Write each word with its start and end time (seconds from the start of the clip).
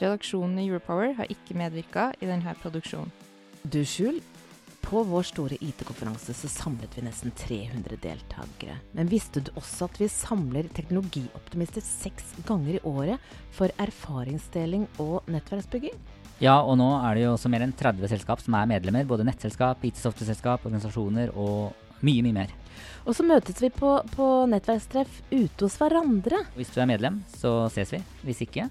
Redaksjonen 0.00 0.58
i 0.58 0.68
Europower 0.70 1.12
har 1.18 1.28
ikke 1.32 1.56
medvirka 1.60 2.10
i 2.20 2.28
denne 2.28 2.54
produksjonen. 2.62 3.10
Du, 3.60 3.82
Skjul, 3.84 4.22
på 4.80 5.02
vår 5.04 5.26
store 5.28 5.58
IT-konferanse 5.60 6.32
så 6.34 6.48
samlet 6.48 6.94
vi 6.96 7.04
nesten 7.04 7.34
300 7.36 7.98
deltakere. 8.00 8.78
Men 8.96 9.10
visste 9.12 9.42
du 9.44 9.52
også 9.60 9.90
at 9.90 10.00
vi 10.00 10.08
samler 10.08 10.70
teknologioptimister 10.72 11.84
seks 11.84 12.32
ganger 12.48 12.78
i 12.78 12.82
året 12.88 13.28
for 13.54 13.68
erfaringsdeling 13.82 14.88
og 15.02 15.28
nettverksbygging? 15.28 15.94
Ja, 16.40 16.56
og 16.64 16.78
nå 16.80 16.88
er 17.02 17.18
det 17.18 17.26
jo 17.26 17.34
også 17.34 17.52
mer 17.52 17.66
enn 17.66 17.76
30 17.76 18.08
selskap 18.14 18.40
som 18.40 18.56
er 18.56 18.68
medlemmer. 18.70 19.04
Både 19.04 19.26
nettselskap, 19.28 19.84
IT-software-selskap, 19.84 20.64
organisasjoner 20.64 21.34
og 21.36 21.76
mye, 22.00 22.24
mye 22.24 22.38
mer. 22.40 22.54
Og 23.04 23.12
så 23.16 23.24
møtes 23.26 23.60
vi 23.60 23.68
på, 23.74 23.92
på 24.14 24.28
nettverkstreff 24.48 25.20
ute 25.28 25.66
hos 25.66 25.76
hverandre. 25.76 26.40
Hvis 26.56 26.72
du 26.72 26.80
er 26.80 26.88
medlem, 26.88 27.20
så 27.36 27.68
ses 27.72 27.92
vi. 27.92 28.00
Hvis 28.24 28.40
ikke 28.48 28.70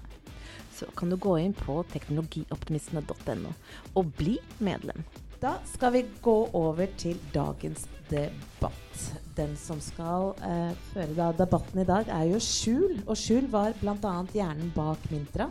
Så 0.80 0.86
kan 0.96 1.10
du 1.12 1.18
gå 1.20 1.36
inn 1.42 1.52
på 1.56 1.82
teknologioptimistene.no 1.92 3.52
og 4.00 4.12
bli 4.16 4.38
medlem. 4.64 5.04
Da 5.40 5.58
skal 5.68 5.92
vi 5.92 6.04
gå 6.24 6.36
over 6.56 6.88
til 7.00 7.20
dagens 7.34 7.86
debatt. 8.10 9.04
Den 9.36 9.54
som 9.60 9.80
skal 9.80 10.34
eh, 10.44 10.72
føre 10.92 11.16
da 11.16 11.30
debatten 11.36 11.80
i 11.80 11.88
dag, 11.88 12.08
er 12.12 12.30
jo 12.32 12.40
Skjul. 12.44 12.98
Og 13.06 13.16
Skjul 13.16 13.48
var 13.52 13.76
bl.a. 13.80 14.14
hjernen 14.36 14.72
bak 14.76 15.06
Mintra, 15.12 15.50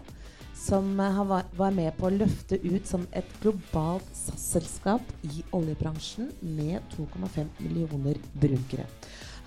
som 0.57 0.91
eh, 0.99 1.21
var, 1.29 1.73
med 1.73 1.93
på 1.97 2.09
å 2.09 2.13
løfte 2.19 2.59
ut 2.65 2.89
som 2.89 3.07
et 3.17 3.33
globalt 3.41 4.09
SAS-selskap 4.13 5.13
i 5.29 5.43
oljebransjen 5.57 6.33
med 6.41 6.85
2,5 6.97 7.49
millioner 7.61 8.21
brukere. 8.37 8.89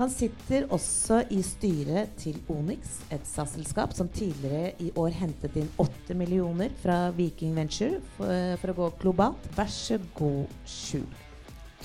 Han 0.02 0.10
sitter 0.10 0.64
også 0.74 1.20
i 1.30 1.36
styret 1.46 2.16
til 2.18 2.34
Onyx, 2.50 2.96
et 3.14 3.22
SAS-selskap 3.22 3.92
som 3.94 4.08
tidligere 4.10 4.72
i 4.82 4.88
år 4.98 5.12
hentet 5.14 5.54
inn 5.60 5.68
8 5.78 6.16
millioner 6.18 6.72
fra 6.82 7.12
Viking 7.14 7.52
Venture 7.54 8.00
for, 8.16 8.32
for 8.58 8.72
å 8.72 8.74
gå 8.80 8.88
globalt. 9.04 9.46
Vær 9.54 9.70
så 9.70 10.00
god, 10.18 10.56
Skjul. 10.66 11.06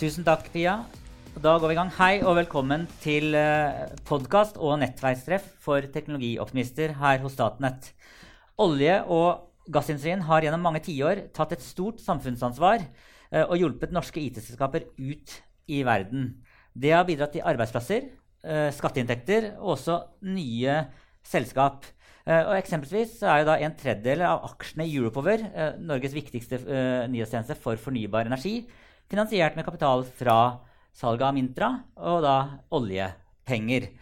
Tusen 0.01 0.25
takk, 0.25 0.49
Pia. 0.49 0.79
Da 1.37 1.53
går 1.59 1.69
vi 1.69 1.75
i 1.75 1.77
gang. 1.77 1.93
Hei 1.99 2.09
og 2.23 2.39
velkommen 2.39 2.87
til 3.03 3.37
uh, 3.37 3.85
podkast 4.09 4.57
og 4.57 4.79
nettverkstreff 4.81 5.53
for 5.61 5.85
teknologioptimister 5.93 6.97
her 6.97 7.21
hos 7.21 7.37
Statnett. 7.37 7.91
Olje- 8.65 9.03
og 9.13 9.69
gassindustrien 9.69 10.25
har 10.25 10.41
gjennom 10.41 10.65
mange 10.65 10.81
tiår 10.89 11.27
tatt 11.37 11.53
et 11.53 11.69
stort 11.69 12.01
samfunnsansvar 12.01 12.81
uh, 12.81 13.43
og 13.43 13.59
hjulpet 13.61 13.93
norske 13.93 14.25
IT-selskaper 14.25 14.89
ut 14.97 15.41
i 15.69 15.85
verden. 15.85 16.31
Det 16.77 16.93
har 16.93 17.05
bidratt 17.07 17.33
til 17.33 17.45
arbeidsplasser, 17.47 18.09
uh, 18.45 18.69
skatteinntekter 18.75 19.53
og 19.57 19.75
også 19.77 19.97
nye 20.29 20.81
selskap. 21.25 21.87
Uh, 22.27 22.51
og 22.51 22.53
eksempelvis 22.57 23.17
er 23.25 23.41
jo 23.41 23.47
da 23.49 23.57
en 23.63 23.77
tredjedel 23.79 24.21
av 24.27 24.45
aksjene 24.51 24.85
i 24.85 24.93
Europower, 24.99 25.41
uh, 25.55 25.71
Norges 25.81 26.13
viktigste 26.13 26.59
nyhetstjeneste 27.09 27.57
for 27.57 27.81
fornybar 27.81 28.29
energi, 28.29 28.59
finansiert 29.09 29.57
med 29.57 29.65
kapital 29.65 30.05
fra 30.19 30.37
salget 30.97 31.29
av 31.29 31.37
Mintra 31.37 31.71
og 31.95 32.21
da 32.25 32.37
oljepenger. 32.73 33.93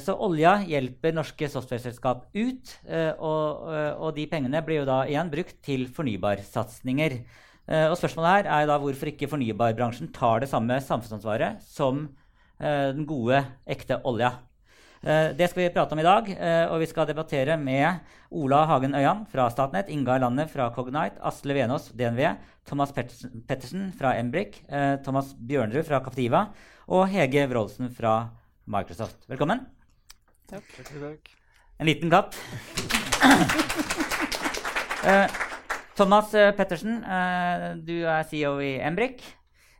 Så 0.00 0.14
olja 0.24 0.54
hjelper 0.64 1.12
norske 1.12 1.44
software-selskap 1.52 2.22
ut, 2.32 2.70
og, 3.20 3.66
og, 4.00 4.06
de 4.16 4.24
pengene 4.30 4.62
blir 4.64 4.80
jo 4.80 4.86
da 4.88 5.02
igjen 5.04 5.28
brukt 5.28 5.58
til 5.60 5.84
fornybarsatsinger. 5.92 7.18
Uh, 7.68 7.90
og 7.92 7.98
spørsmålet 8.00 8.30
her 8.32 8.46
er 8.48 8.68
da 8.68 8.78
hvorfor 8.80 9.10
ikke 9.10 9.28
fornybarbransjen 9.28 10.08
tar 10.16 10.40
det 10.40 10.48
samme 10.48 10.78
samfunnsansvaret 10.80 11.60
som 11.68 12.06
uh, 12.08 12.88
den 12.96 13.04
gode, 13.08 13.42
ekte 13.68 13.98
olja. 14.08 14.30
Uh, 15.04 15.36
det 15.36 15.50
skal 15.50 15.66
vi 15.66 15.74
prate 15.74 15.92
om 15.92 16.00
i 16.00 16.06
dag, 16.06 16.30
og 16.72 16.80
vi 16.80 16.88
skal 16.88 17.06
debattere 17.10 17.58
med 17.60 18.00
Ola 18.32 18.64
Hagen 18.70 18.96
Øyan 18.96 19.26
fra 19.28 19.50
Statnett, 19.52 19.92
Inga 19.92 20.16
Landet 20.18 20.50
fra 20.50 20.70
Cognite, 20.74 21.20
Asle 21.20 21.54
Venås, 21.54 21.90
DNV, 21.92 22.22
Thomas 22.66 22.92
Pettersen 22.96 23.92
fra 23.98 24.16
Embrik, 24.18 24.62
Thomas 25.04 25.34
Bjørnerud 25.36 25.84
fra 25.88 26.00
Captiva 26.04 26.46
og 26.88 27.08
Hege 27.12 27.46
Wroldsen 27.48 27.92
fra 27.94 28.30
Microsoft. 28.68 29.28
Velkommen. 29.28 29.60
Takk. 30.48 30.64
En 31.78 31.86
liten 31.88 32.10
klapp. 32.10 32.34
Thomas 35.98 36.30
Pettersen, 36.30 37.00
du 37.82 37.96
er 38.06 38.26
CEO 38.30 38.52
i 38.62 38.76
Embrik. 38.86 39.18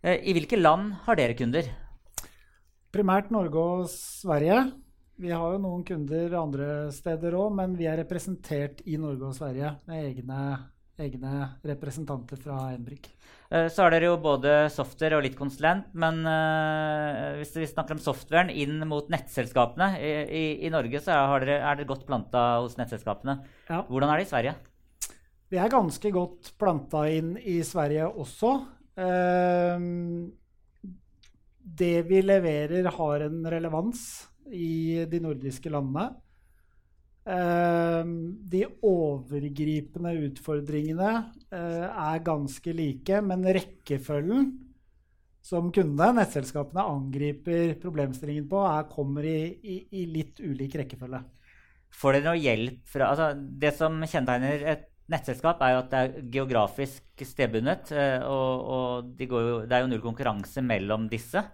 I 0.03 0.33
hvilke 0.35 0.59
land 0.59 0.97
har 1.05 1.15
dere 1.15 1.37
kunder? 1.39 1.69
Primært 2.91 3.29
Norge 3.31 3.63
og 3.63 3.85
Sverige. 3.93 4.57
Vi 5.23 5.31
har 5.31 5.53
jo 5.55 5.61
noen 5.63 5.85
kunder 5.87 6.33
andre 6.41 6.67
steder 6.95 7.37
òg, 7.39 7.53
men 7.55 7.77
vi 7.79 7.87
er 7.87 8.01
representert 8.01 8.83
i 8.91 8.99
Norge 8.99 9.29
og 9.29 9.37
Sverige 9.37 9.71
med 9.87 10.09
egne, 10.09 10.41
egne 10.99 11.35
representanter 11.71 12.41
fra 12.43 12.57
Embrik. 12.73 13.07
Så 13.49 13.85
har 13.85 13.95
dere 13.95 14.09
jo 14.11 14.17
både 14.23 14.57
software 14.75 15.21
og 15.21 15.23
litt 15.23 15.39
konsulent. 15.39 15.87
Men 15.95 16.19
hvis 17.39 17.55
vi 17.61 17.69
snakker 17.71 17.95
om 17.95 18.03
softwaren 18.03 18.51
inn 18.51 18.83
mot 18.91 19.07
nettselskapene 19.13 19.93
I, 20.03 20.11
i, 20.27 20.43
i 20.67 20.73
Norge 20.75 20.99
så 20.99 21.15
er 21.15 21.47
dere, 21.47 21.61
er 21.63 21.79
dere 21.79 21.91
godt 21.95 22.03
planta 22.11 22.49
hos 22.59 22.75
nettselskapene. 22.81 23.39
Ja. 23.71 23.85
Hvordan 23.87 24.11
er 24.11 24.19
det 24.19 24.27
i 24.27 24.33
Sverige? 24.33 24.57
Vi 25.49 25.57
er 25.57 25.73
ganske 25.73 26.11
godt 26.13 26.53
planta 26.61 27.07
inn 27.09 27.33
i 27.41 27.59
Sverige 27.65 28.11
også. 28.21 28.53
Eh, 29.01 29.87
det 31.79 31.97
vi 32.09 32.23
leverer, 32.25 32.89
har 32.99 33.25
en 33.25 33.45
relevans 33.49 34.03
i 34.53 35.05
de 35.09 35.21
nordiske 35.25 35.73
landene. 35.73 36.11
Eh, 37.29 38.13
de 38.53 38.63
overgripende 38.89 40.15
utfordringene 40.29 41.11
eh, 41.53 41.87
er 41.89 42.25
ganske 42.25 42.73
like, 42.77 43.21
men 43.25 43.49
rekkefølgen 43.57 44.51
som 45.49 45.73
kundene, 45.73 46.19
nettselskapene, 46.19 46.85
angriper 46.85 47.73
problemstillingen 47.81 48.49
på, 48.51 48.61
er, 48.69 48.89
kommer 48.93 49.25
i, 49.25 49.39
i, 49.65 49.81
i, 49.97 50.05
litt 50.13 50.41
ulik 50.45 50.77
rekkefølge. 50.83 51.23
Får 51.89 52.19
dere 52.19 52.27
noe 52.27 52.41
hjelp 52.43 52.83
fra 52.93 53.07
altså, 53.15 53.31
Det 53.33 53.71
som 53.79 53.95
kjennetegner 54.03 54.67
et 54.75 54.89
nettselskap 55.13 55.63
er 55.65 55.75
jo 55.75 55.81
at 55.83 55.91
det 55.93 56.01
er 56.01 56.29
geografisk 56.37 57.25
stedbundet. 57.27 57.93
Og, 58.29 58.69
og 58.77 59.11
de 59.19 59.29
jo, 59.29 59.43
det 59.65 59.77
er 59.77 59.85
jo 59.85 59.91
null 59.91 60.05
konkurranse 60.05 60.65
mellom 60.65 61.09
disse 61.11 61.45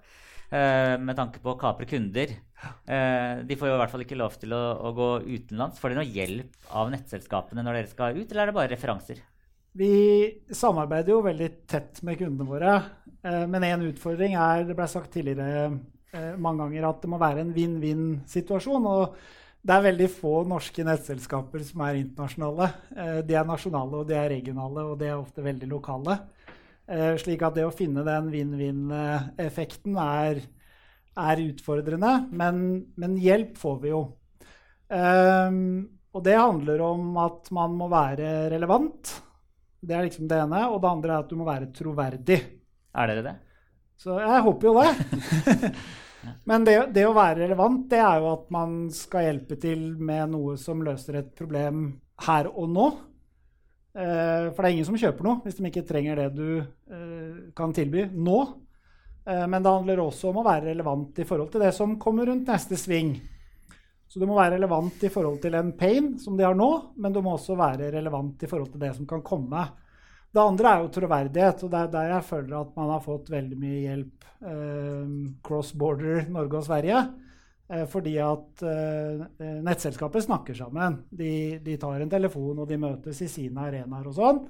med 0.55 1.17
tanke 1.19 1.41
på 1.43 1.51
å 1.51 1.59
kapre 1.59 1.87
kunder. 1.91 2.31
De 2.31 3.57
får 3.59 3.67
jo 3.67 3.75
i 3.75 3.79
hvert 3.81 3.91
fall 3.91 4.05
ikke 4.05 4.19
lov 4.21 4.37
til 4.39 4.53
å, 4.55 4.61
å 4.87 4.93
gå 4.95 5.09
utenlands. 5.25 5.81
Får 5.81 5.91
dere 5.91 6.03
noe 6.03 6.15
hjelp 6.15 6.69
av 6.79 6.93
nettselskapene 6.93 7.65
når 7.65 7.81
dere 7.81 7.91
skal 7.91 8.21
ut, 8.21 8.29
eller 8.29 8.43
er 8.45 8.53
det 8.53 8.57
bare 8.61 8.71
referanser? 8.71 9.23
Vi 9.75 9.91
samarbeider 10.55 11.11
jo 11.11 11.25
veldig 11.25 11.49
tett 11.67 11.99
med 12.07 12.21
kundene 12.21 12.47
våre. 12.47 12.77
Men 13.25 13.67
én 13.67 13.89
utfordring 13.89 14.37
er, 14.39 14.63
det 14.69 14.77
ble 14.79 14.87
sagt 14.93 15.11
tidligere 15.17 15.73
mange 16.39 16.63
ganger, 16.63 16.87
at 16.89 17.01
det 17.03 17.11
må 17.11 17.19
være 17.19 17.43
en 17.43 17.55
vinn-vinn-situasjon. 17.57 18.87
og 18.87 19.17
det 19.65 19.73
er 19.73 19.85
veldig 19.87 20.09
få 20.13 20.33
norske 20.49 20.85
nettselskaper 20.85 21.63
som 21.65 21.83
er 21.87 22.03
internasjonale. 22.03 22.67
De 23.25 23.37
er 23.37 23.47
nasjonale, 23.49 24.03
og 24.03 24.11
de 24.11 24.19
er 24.21 24.29
regionale, 24.35 24.85
og 24.85 24.99
de 25.01 25.09
er 25.09 25.17
ofte 25.17 25.45
veldig 25.45 25.69
lokale. 25.71 26.19
Slik 27.23 27.41
at 27.47 27.57
det 27.57 27.65
å 27.65 27.73
finne 27.73 28.05
den 28.05 28.29
vinn-vinn-effekten 28.29 29.97
er, 30.03 30.43
er, 31.17 31.43
utfordrende. 31.47 32.13
Men, 32.37 32.61
men, 33.01 33.17
hjelp 33.17 33.57
får 33.57 33.81
vi 33.81 33.95
jo. 33.95 34.03
Um, 34.93 35.63
og 36.13 36.27
det 36.29 36.37
handler 36.37 36.85
om 36.85 37.17
at 37.25 37.49
man 37.57 37.81
må 37.81 37.89
være 37.89 38.51
relevant. 38.53 39.17
Det 39.81 39.97
er 39.97 40.05
liksom 40.11 40.29
det 40.29 40.45
ene. 40.45 40.61
Og 40.69 40.77
det 40.85 40.93
andre 40.93 41.17
er 41.17 41.25
at 41.25 41.33
du 41.33 41.41
må 41.41 41.49
være 41.49 41.73
troverdig. 41.73 42.41
Er 42.95 43.11
dere 43.11 43.29
det? 43.31 43.37
Så 43.97 44.21
jeg 44.21 44.45
håper 44.45 44.69
jo 44.69 44.77
det. 44.83 45.73
Men 46.49 46.65
det, 46.67 46.77
det, 46.95 47.07
å 47.09 47.17
være 47.17 47.43
relevant, 47.45 47.87
det 47.91 48.01
er 48.03 48.21
jo 48.23 48.31
at 48.33 48.47
man 48.55 48.77
skal 48.95 49.29
hjelpe 49.29 49.59
til 49.61 49.87
med 49.99 50.33
noe 50.35 50.57
som 50.61 50.83
løser 50.85 51.21
et 51.21 51.33
problem 51.37 51.87
her 52.27 52.51
og 52.53 52.71
nå. 52.73 52.89
Eh, 53.95 54.51
for 54.51 54.59
det 54.59 54.69
er 54.69 54.75
ingen 54.75 54.89
som 54.89 54.99
kjøper 54.99 55.27
noe 55.27 55.41
hvis 55.45 55.61
de 55.61 55.69
ikke 55.71 55.85
trenger 55.87 56.19
det 56.19 56.31
du 56.35 56.49
eh, 56.59 57.53
kan 57.57 57.75
tilby 57.77 58.09
nå. 58.11 58.41
Eh, 59.25 59.45
men 59.47 59.63
det 59.63 59.77
handler 59.77 60.03
også 60.03 60.33
om 60.33 60.43
å 60.43 60.47
være 60.47 60.73
relevant 60.73 61.21
i 61.23 61.29
forhold 61.29 61.53
til 61.53 61.65
det 61.65 61.71
som 61.77 61.97
kommer 62.01 62.29
rundt 62.31 62.51
neste 62.51 62.79
sving. 62.81 63.15
Så 64.11 64.21
du 64.21 64.27
må 64.29 64.37
være 64.37 64.59
relevant 64.59 65.01
i 65.03 65.11
forhold 65.11 65.41
til 65.43 65.57
en 65.59 65.73
pain, 65.79 66.13
som 66.23 66.37
de 66.39 66.45
har 66.47 66.55
nå, 66.55 66.71
men 67.03 67.15
du 67.15 67.23
må 67.25 67.33
også 67.35 67.57
være 67.59 67.89
relevant 67.97 68.45
i 68.45 68.51
forhold 68.51 68.71
til 68.75 68.85
det 68.85 68.93
som 68.95 69.09
kan 69.11 69.25
komme. 69.27 69.65
Det 70.35 70.43
andre 70.43 70.71
er 70.71 70.81
jo 70.83 70.91
troverdighet, 70.97 71.61
og 71.63 71.71
det 71.71 71.81
er 71.81 71.91
der 71.93 72.09
jeg 72.17 72.27
føler 72.27 72.57
at 72.59 72.73
man 72.75 72.89
har 72.91 73.03
fått 73.05 73.29
veldig 73.31 73.59
mye 73.59 73.83
hjelp 73.85 74.25
eh, 74.51 75.13
cross 75.47 75.71
border 75.79 76.25
Norge 76.35 76.59
og 76.59 76.67
Sverige. 76.67 77.05
Eh, 77.71 77.85
fordi 77.89 78.17
at 78.21 78.65
eh, 78.67 79.23
nettselskaper 79.65 80.25
snakker 80.25 80.59
sammen. 80.59 80.99
De, 81.09 81.61
de, 81.63 81.77
tar 81.81 82.03
en 82.03 82.11
telefon, 82.11 82.59
og 82.59 82.69
de 82.69 82.81
møtes 82.83 83.23
i 83.23 83.31
sine 83.31 83.63
arenaer 83.69 84.11
og 84.11 84.17
sånn. 84.19 84.43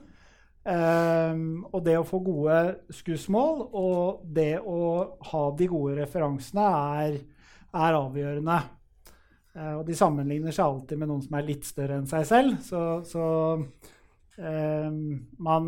Um, 0.65 1.67
og 1.77 1.83
det 1.85 1.99
å 2.01 2.07
få 2.09 2.23
gode 2.25 2.55
skussmål 2.97 3.59
og 3.77 4.23
det 4.33 4.63
å 4.65 4.79
ha 5.29 5.43
de 5.59 5.67
gode 5.69 5.99
referansene 5.99 6.69
er, 7.03 7.19
er 7.77 7.99
avgjørende. 7.99 8.57
Uh, 9.53 9.75
og 9.75 9.83
de 9.85 9.99
sammenligner 9.99 10.57
seg 10.57 10.65
alltid 10.65 11.03
med 11.03 11.11
noen 11.13 11.21
som 11.27 11.37
er 11.37 11.45
litt 11.51 11.69
større 11.69 11.99
enn 12.01 12.09
seg 12.09 12.25
selv. 12.31 12.57
Så, 12.65 12.81
så 13.05 13.27
man, 14.35 15.67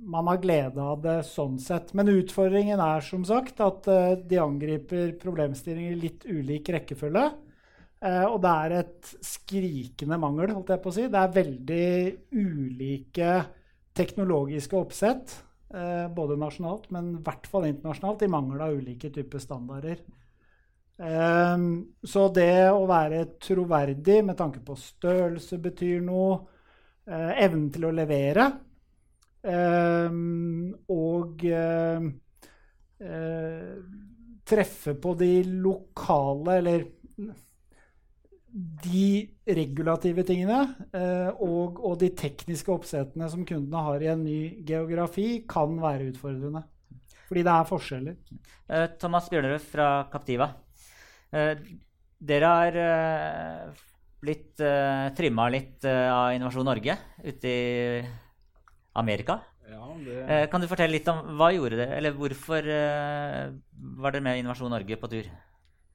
man, 0.00 0.28
har 0.30 0.38
glede 0.40 0.80
av 0.80 1.02
det 1.04 1.18
sånn 1.28 1.58
sett. 1.60 1.90
Men 1.92 2.08
utfordringen 2.08 2.80
er 2.80 3.04
som 3.04 3.26
sagt 3.28 3.60
at 3.60 3.84
uh, 3.90 4.14
de 4.16 4.38
angriper 4.40 5.12
problemstillinger 5.20 5.92
i 5.92 6.00
litt 6.06 6.24
ulik 6.24 6.70
rekkefølge. 6.72 7.26
Uh, 8.00 8.24
og 8.30 8.38
det 8.46 8.54
er 8.64 8.76
et 8.78 9.12
skrikende 9.28 10.16
mangel, 10.22 10.54
holdt 10.56 10.72
jeg 10.72 10.84
på 10.84 10.92
å 10.92 10.96
si. 10.96 11.04
Det 11.12 11.20
er 11.20 11.36
veldig 11.36 11.92
ulike 12.32 13.32
teknologiske 13.98 14.78
oppsett, 14.78 15.32
eh, 15.74 16.06
både 16.14 16.38
nasjonalt, 16.38 16.90
men 16.94 17.16
i 17.16 17.22
hvert 17.24 17.48
fall 17.50 17.66
internasjonalt, 17.68 18.22
i 18.22 18.30
mangel 18.30 18.62
av 18.62 18.76
ulike 18.78 19.10
typer 19.14 19.42
standarder. 19.42 19.98
Um, 20.98 21.94
så 22.02 22.24
det 22.34 22.72
å 22.74 22.82
være 22.90 23.20
troverdig 23.38 24.18
med 24.26 24.38
tanke 24.38 24.58
på 24.66 24.74
størrelse 24.78 25.60
betyr 25.62 26.00
noe. 26.02 26.40
Uh, 27.08 27.32
evnen 27.40 27.70
til 27.72 27.88
å 27.88 27.94
levere. 27.96 28.50
Um, 29.48 30.74
og 30.92 31.44
uh, 31.48 32.08
treffe 34.48 34.94
på 34.98 35.14
de 35.16 35.32
lokale, 35.62 36.58
eller 36.58 36.84
de 38.82 39.28
regulative 39.58 40.24
tingene 40.26 40.60
eh, 40.96 41.28
og, 41.44 41.78
og, 41.82 41.96
de 42.00 42.08
tekniske 42.16 42.72
oppsettene 42.72 43.28
som 43.30 43.44
kundene 43.46 43.82
har 43.84 44.04
i 44.04 44.10
en 44.12 44.24
ny 44.24 44.38
geografi, 44.66 45.44
kan 45.48 45.76
være 45.82 46.08
utfordrende. 46.12 46.64
Fordi 47.28 47.44
det 47.44 47.54
er 47.54 47.68
forskjeller. 47.68 48.16
Eh, 48.68 48.86
Thomas 49.00 49.28
Bjørnerud 49.30 49.66
fra 49.68 49.88
Captiva. 50.12 50.48
Eh, 51.28 51.60
dere 52.30 52.54
har 52.54 52.80
eh, 52.84 53.84
blitt 54.22 54.62
uh, 54.64 55.08
trimma 55.18 55.48
litt 55.52 55.86
uh, 55.86 56.08
av 56.14 56.32
Innovasjon 56.36 56.66
Norge 56.66 56.96
ute 57.24 57.52
i 57.52 58.02
Amerika. 58.98 59.40
Ja, 59.68 59.84
det... 60.00 60.46
kan 60.50 60.62
du 60.62 60.68
fortelle 60.70 60.96
litt 60.96 61.08
om 61.12 61.36
hva 61.38 61.52
gjorde 61.52 61.76
det, 61.78 61.90
eller 61.98 62.14
hvorfor 62.16 62.64
var 62.64 64.14
dere 64.14 64.24
med 64.24 64.40
Innovasjon 64.40 64.72
Norge 64.72 64.96
på 64.98 65.10
tur? 65.12 65.28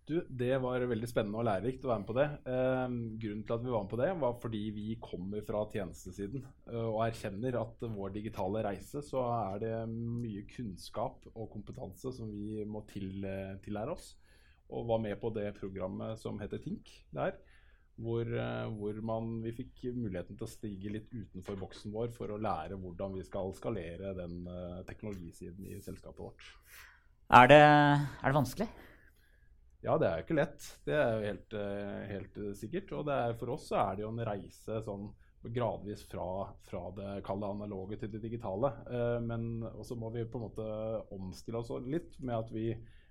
Du, 0.04 0.18
Det 0.28 0.58
var 0.60 0.84
veldig 0.84 1.08
spennende 1.08 1.40
og 1.40 1.46
lærerikt 1.48 1.86
å 1.86 1.92
være 1.94 2.02
med 2.02 2.10
på 2.10 2.16
det. 2.18 2.26
Eh, 2.52 2.96
grunnen 3.24 3.44
til 3.48 3.56
at 3.56 3.62
vi 3.64 3.72
var 3.72 3.86
med 3.86 3.92
på 3.94 4.00
det, 4.02 4.10
var 4.20 4.34
fordi 4.44 4.64
vi 4.76 4.88
kommer 5.04 5.46
fra 5.48 5.62
tjenestesiden 5.72 6.44
eh, 6.44 6.88
og 6.90 7.06
erkjenner 7.06 7.56
at 7.62 7.86
vår 7.88 8.12
digitale 8.18 8.66
reise 8.68 9.00
så 9.06 9.24
er 9.38 9.62
det 9.64 9.78
mye 9.94 10.44
kunnskap 10.50 11.24
og 11.32 11.48
kompetanse 11.54 12.12
som 12.18 12.34
vi 12.36 12.66
må 12.68 12.84
til, 12.90 13.24
eh, 13.30 13.56
tillære 13.64 13.96
oss. 13.96 14.10
Og 14.76 14.90
var 14.92 15.00
med 15.06 15.16
på 15.22 15.32
det 15.32 15.54
programmet 15.56 16.20
som 16.20 16.42
heter 16.42 16.60
Tink 16.60 16.92
der. 17.16 17.40
Hvor, 17.94 18.26
eh, 18.26 18.70
hvor 18.74 19.02
man, 19.06 19.36
vi 19.44 19.52
fikk 19.54 19.84
muligheten 19.94 20.40
til 20.40 20.48
å 20.48 20.50
stige 20.50 20.94
litt 20.96 21.12
utenfor 21.14 21.60
boksen 21.62 21.94
vår 21.94 22.10
for 22.16 22.34
å 22.34 22.40
lære 22.42 22.80
hvordan 22.82 23.20
vi 23.20 23.26
skal 23.28 23.54
skalere 23.54 24.16
den 24.18 24.48
uh, 24.50 24.80
teknologisiden 24.88 25.68
i 25.70 25.78
selskapet 25.84 26.24
vårt. 26.26 26.48
Er 27.34 27.52
det, 27.52 27.62
er 27.62 28.26
det 28.26 28.40
vanskelig? 28.40 28.68
Ja, 29.84 29.98
det 30.00 30.08
er 30.08 30.20
jo 30.20 30.24
ikke 30.24 30.38
lett. 30.38 30.66
Det 30.88 30.96
er 30.96 31.10
jo 31.12 31.28
helt, 31.28 31.54
eh, 31.60 32.04
helt 32.08 32.38
eh, 32.40 32.56
sikkert. 32.56 32.92
Og 32.96 33.10
er, 33.12 33.36
for 33.40 33.52
oss 33.58 33.68
så 33.68 33.82
er 33.82 33.98
det 33.98 34.06
jo 34.06 34.12
en 34.14 34.26
reise 34.30 34.80
sånn 34.86 35.10
gradvis 35.44 36.06
fra, 36.08 36.28
fra 36.64 36.84
det 36.96 37.18
kalde 37.28 37.50
analoge 37.52 37.98
til 38.00 38.14
det 38.14 38.22
digitale. 38.24 38.72
Eh, 38.88 39.18
men 39.26 39.66
så 39.84 39.98
må 40.00 40.14
vi 40.14 40.24
på 40.24 40.40
en 40.40 40.46
måte 40.46 40.68
omstille 41.12 41.60
oss 41.60 41.74
litt 41.84 42.16
med 42.24 42.38
at 42.38 42.54
vi, 42.56 42.70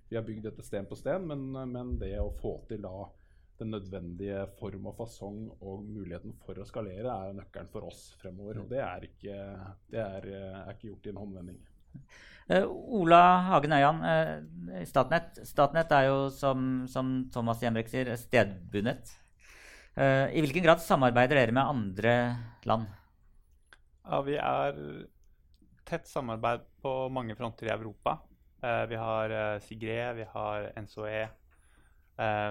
vi 0.09 0.17
har 0.17 0.25
bygd 0.25 0.49
dette 0.49 0.65
sten 0.65 0.89
på 0.89 0.97
sten. 0.97 1.29
Men, 1.29 1.51
men, 1.75 1.93
det 2.01 2.15
å 2.23 2.33
få 2.41 2.55
til 2.71 2.81
da 2.81 3.05
den 3.63 3.73
nødvendige 3.73 4.43
form 4.59 4.89
og 4.91 4.97
fasong 4.99 5.39
og 5.63 5.83
muligheten 5.87 6.35
for 6.43 6.59
å 6.59 6.67
skalere 6.67 7.15
er 7.27 7.37
nøkkelen 7.37 7.71
for 7.73 7.87
oss 7.89 8.09
fremover. 8.21 8.61
Og 8.63 8.71
det 8.71 8.81
er 8.83 9.07
ikke, 9.07 9.37
det 9.91 10.03
er, 10.03 10.27
er 10.51 10.73
ikke 10.75 10.91
gjort 10.91 11.07
i 11.07 11.13
en 11.13 11.21
håndvending. 11.23 11.61
Uh, 12.51 12.67
Ola 12.99 13.21
Hagen 13.47 13.75
Øyan, 13.77 14.01
uh, 14.03 14.81
Statnett. 14.87 15.39
Statnett 15.47 15.91
er 15.95 16.09
jo, 16.09 16.17
som, 16.33 16.83
som 16.91 17.13
Thomas 17.31 17.63
Hjembrek 17.63 17.91
sier, 17.91 18.11
stedbundet. 18.19 19.13
Uh, 19.95 20.27
I 20.33 20.43
hvilken 20.43 20.65
grad 20.65 20.83
samarbeider 20.83 21.39
dere 21.39 21.55
med 21.55 21.63
andre 21.63 22.15
land? 22.67 22.89
Ja, 24.03 24.19
vi 24.25 24.35
er 24.35 24.79
tett 25.87 26.09
samarbeid 26.09 26.65
på 26.83 26.91
mange 27.13 27.37
fronter 27.39 27.69
i 27.69 27.75
Europa. 27.75 28.17
vi 28.89 28.95
har 28.95 29.59
Sigre, 29.59 30.13
vi 30.15 30.25
har 30.33 30.69
NSOE, 30.79 31.25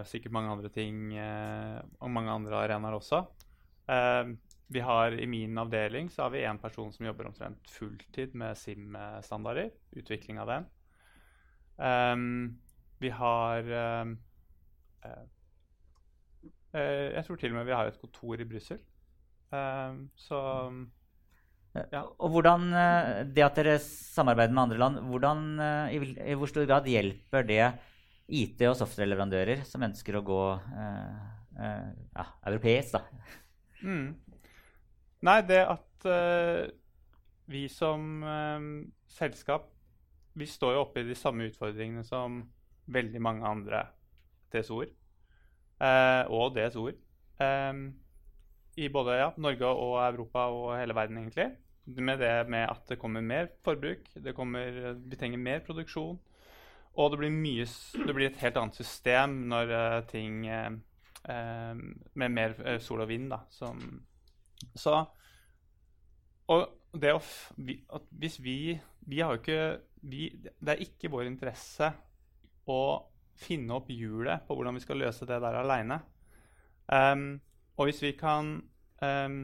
sikkert 0.08 0.32
mange 0.34 0.50
andre 0.50 0.68
ting 0.74 1.12
og 1.14 2.10
mange 2.10 2.32
andre 2.34 2.56
arenaer 2.64 2.96
også. 2.96 3.20
Vi 4.72 4.80
har 4.80 5.12
I 5.12 5.26
min 5.28 5.58
avdeling 5.58 6.08
så 6.10 6.24
har 6.24 6.32
vi 6.32 6.44
én 6.46 6.60
person 6.60 6.92
som 6.92 7.06
jobber 7.06 7.28
omtrent 7.28 7.70
fulltid 7.70 8.34
med 8.38 8.56
SIM-standarder. 8.56 9.68
Utvikling 10.00 10.40
av 10.40 10.48
den. 10.48 10.66
Um, 11.76 12.60
vi 13.02 13.10
har 13.10 13.68
um, 14.02 14.16
uh, 15.04 15.22
uh, 16.76 17.08
Jeg 17.16 17.24
tror 17.26 17.40
til 17.40 17.52
og 17.52 17.58
med 17.58 17.68
vi 17.68 17.76
har 17.76 17.90
et 17.90 18.00
kontor 18.00 18.40
i 18.40 18.48
Brussel. 18.48 18.80
Um, 19.52 20.06
så 20.16 20.40
ja. 21.92 22.02
Og 22.20 22.32
hvordan 22.32 22.68
det 23.32 23.44
at 23.44 23.56
dere 23.56 23.78
samarbeider 23.80 24.52
med 24.52 24.62
andre 24.62 24.80
land, 24.80 24.98
hvordan, 25.08 25.44
i, 25.88 26.00
i, 26.20 26.34
hvor 26.36 26.50
stor 26.50 26.66
grad 26.68 26.88
hjelper 26.88 27.46
det 27.48 27.62
IT- 28.28 28.64
og 28.68 28.76
software-leverandører 28.78 29.64
som 29.68 29.84
ønsker 29.86 30.18
å 30.18 30.24
gå 30.26 30.42
uh, 30.58 31.16
ja, 31.58 32.26
europeisk, 32.48 32.98
da? 32.98 33.02
Mm. 33.82 34.12
Nei, 35.26 35.38
det 35.46 35.60
at 35.66 36.06
uh, 36.08 36.64
vi 37.52 37.66
som 37.70 38.22
selskap 39.10 39.72
vi 40.38 40.48
står 40.48 40.76
jo 40.76 40.84
oppe 40.86 41.02
i 41.02 41.08
de 41.08 41.16
samme 41.18 41.48
utfordringene 41.50 42.04
som 42.06 42.40
veldig 42.92 43.20
mange 43.22 43.48
andre 43.48 43.84
TSO-er. 44.52 44.92
Eh, 45.82 46.22
og 46.32 46.54
DSO-er. 46.56 46.96
Eh, 47.42 47.82
I 48.82 48.88
både 48.92 49.18
ja, 49.18 49.28
Norge 49.36 49.68
og 49.68 49.98
Europa 50.06 50.46
og 50.54 50.72
hele 50.78 50.96
verden, 50.96 51.18
egentlig. 51.20 51.50
Med 51.84 52.22
det 52.22 52.48
med 52.48 52.68
at 52.70 52.88
det 52.88 52.98
kommer 52.98 53.20
mer 53.20 53.50
forbruk, 53.64 54.06
kommer, 54.34 54.94
vi 54.94 55.18
trenger 55.18 55.38
mer 55.38 55.64
produksjon. 55.66 56.18
Og 56.92 57.12
det 57.12 57.18
blir, 57.22 57.32
mye, 57.32 57.64
det 58.06 58.14
blir 58.14 58.28
et 58.28 58.40
helt 58.42 58.58
annet 58.60 58.76
system 58.76 59.38
når 59.48 59.70
ting 60.10 60.42
Med 60.44 62.34
mer 62.34 62.54
sol 62.84 63.00
og 63.00 63.08
vind, 63.08 63.30
da, 63.30 63.38
som 63.48 63.80
så 64.74 64.96
Og 66.52 66.66
det 67.00 67.14
å 67.14 67.20
vi, 67.56 67.78
Hvis 68.10 68.38
vi 68.42 68.56
Vi 69.08 69.20
har 69.20 69.34
jo 69.34 69.40
ikke 69.40 69.62
vi, 70.02 70.28
Det 70.60 70.74
er 70.74 70.84
ikke 70.84 71.10
vår 71.12 71.28
interesse 71.30 71.92
å 72.70 72.82
finne 73.42 73.74
opp 73.74 73.88
hjulet 73.90 74.44
på 74.46 74.54
hvordan 74.54 74.76
vi 74.76 74.82
skal 74.84 75.00
løse 75.02 75.26
det 75.26 75.38
der 75.42 75.56
aleine. 75.58 75.96
Um, 76.86 77.40
og 77.74 77.88
hvis 77.88 77.98
vi 78.04 78.12
kan 78.14 78.52
um, 79.02 79.38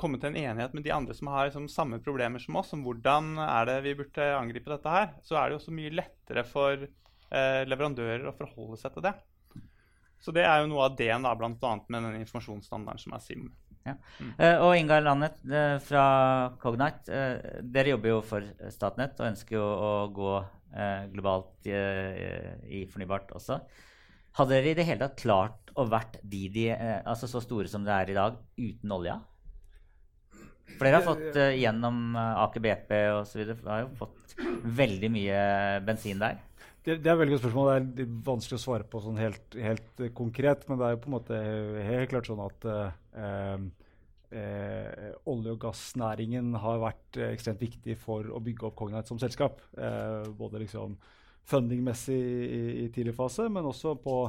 komme 0.00 0.20
til 0.20 0.32
en 0.32 0.40
enighet 0.40 0.74
med 0.76 0.86
de 0.86 0.94
andre 0.94 1.14
som 1.16 1.30
har 1.32 1.48
liksom, 1.48 1.68
samme 1.70 2.00
problemer 2.02 2.42
som 2.42 2.56
oss, 2.60 2.72
om 2.76 2.84
hvordan 2.86 3.34
er 3.44 3.68
det 3.68 3.80
vi 3.84 3.96
burde 3.98 4.30
angripe 4.38 4.72
dette 4.72 4.94
her, 4.94 5.10
så 5.26 5.36
er 5.36 5.48
det 5.48 5.56
jo 5.56 5.62
også 5.62 5.76
mye 5.76 5.94
lettere 6.00 6.46
for 6.48 6.86
eh, 6.86 7.62
leverandører 7.68 8.28
å 8.30 8.36
forholde 8.36 8.80
seg 8.80 8.96
til 8.96 9.06
det. 9.10 9.14
Så 10.20 10.32
det 10.36 10.44
er 10.44 10.60
jo 10.60 10.68
noe 10.68 10.86
av 10.88 10.96
det 10.98 11.10
da, 11.10 11.34
bl.a. 11.36 11.74
med 11.88 12.04
den 12.04 12.20
informasjonsstandarden 12.20 13.00
som 13.00 13.16
er 13.16 13.24
SIM. 13.24 13.48
Ja. 13.86 13.94
Mm. 14.20 14.32
Uh, 14.36 14.56
og 14.66 14.74
Ingar 14.76 15.04
Landet 15.04 15.38
uh, 15.48 15.76
fra 15.82 16.04
Cognite. 16.60 17.08
Uh, 17.08 17.60
dere 17.64 17.94
jobber 17.94 18.12
jo 18.12 18.18
for 18.26 18.48
Statnett 18.72 19.20
og 19.20 19.30
ønsker 19.32 19.56
jo 19.56 19.66
å 19.66 19.92
gå 20.14 20.32
globalt 21.10 21.66
i 21.66 22.84
fornybart 22.86 23.32
også. 23.34 23.56
Hadde 24.38 24.52
dere 24.54 24.70
i 24.70 24.76
det 24.78 24.84
hele 24.86 25.00
tatt 25.02 25.16
klart 25.18 25.72
å 25.74 25.82
vært 25.90 26.20
de, 26.22 26.44
de 26.54 26.68
altså 26.70 27.26
så 27.26 27.40
store 27.42 27.66
som 27.66 27.82
det 27.82 27.90
er 27.90 28.12
i 28.12 28.14
dag, 28.14 28.36
uten 28.54 28.94
olja? 28.94 29.16
For 30.76 30.86
dere 30.86 31.00
har 31.00 31.06
fått 31.06 31.38
gjennom 31.58 32.16
Aker 32.16 32.62
BP 32.64 32.94
osv. 33.18 33.42
har 33.66 33.82
jo 33.84 33.90
fått 33.98 34.20
veldig 34.64 35.10
mye 35.12 35.42
bensin 35.86 36.20
der. 36.20 36.38
det, 36.84 36.96
det, 37.02 37.10
er 37.10 37.14
et 37.14 37.20
veldig 37.20 37.36
godt 37.36 37.44
spørsmål. 37.44 37.70
Det 37.96 38.06
er 38.06 38.16
vanskelig 38.26 38.58
å 38.58 38.62
svare 38.62 38.88
på 38.88 39.02
sånn 39.04 39.20
helt, 39.20 39.58
helt 39.60 40.02
uh, 40.02 40.10
konkret. 40.16 40.66
Men 40.68 40.80
det 40.80 40.88
er 40.88 40.96
jo 40.96 41.02
på 41.04 41.10
en 41.10 41.16
måte 41.16 41.40
helt 41.86 42.12
klart 42.12 42.30
sånn 42.30 42.42
at 42.44 42.68
uh, 42.70 43.54
eh, 44.30 45.08
olje- 45.28 45.54
og 45.56 45.62
gassnæringen 45.64 46.52
har 46.62 46.82
vært 46.84 47.20
ekstremt 47.30 47.64
viktig 47.64 47.98
for 48.00 48.28
å 48.30 48.42
bygge 48.44 48.68
opp 48.68 48.78
Cognite 48.78 49.10
som 49.10 49.18
selskap. 49.20 49.60
både 50.38 50.62
liksom 50.62 50.94
fundingmessig 51.50 52.14
i, 52.14 52.60
i, 52.84 52.88
tidlig 52.94 53.16
fase, 53.16 53.48
men 53.50 53.66
også 53.66 53.96
på, 53.98 54.20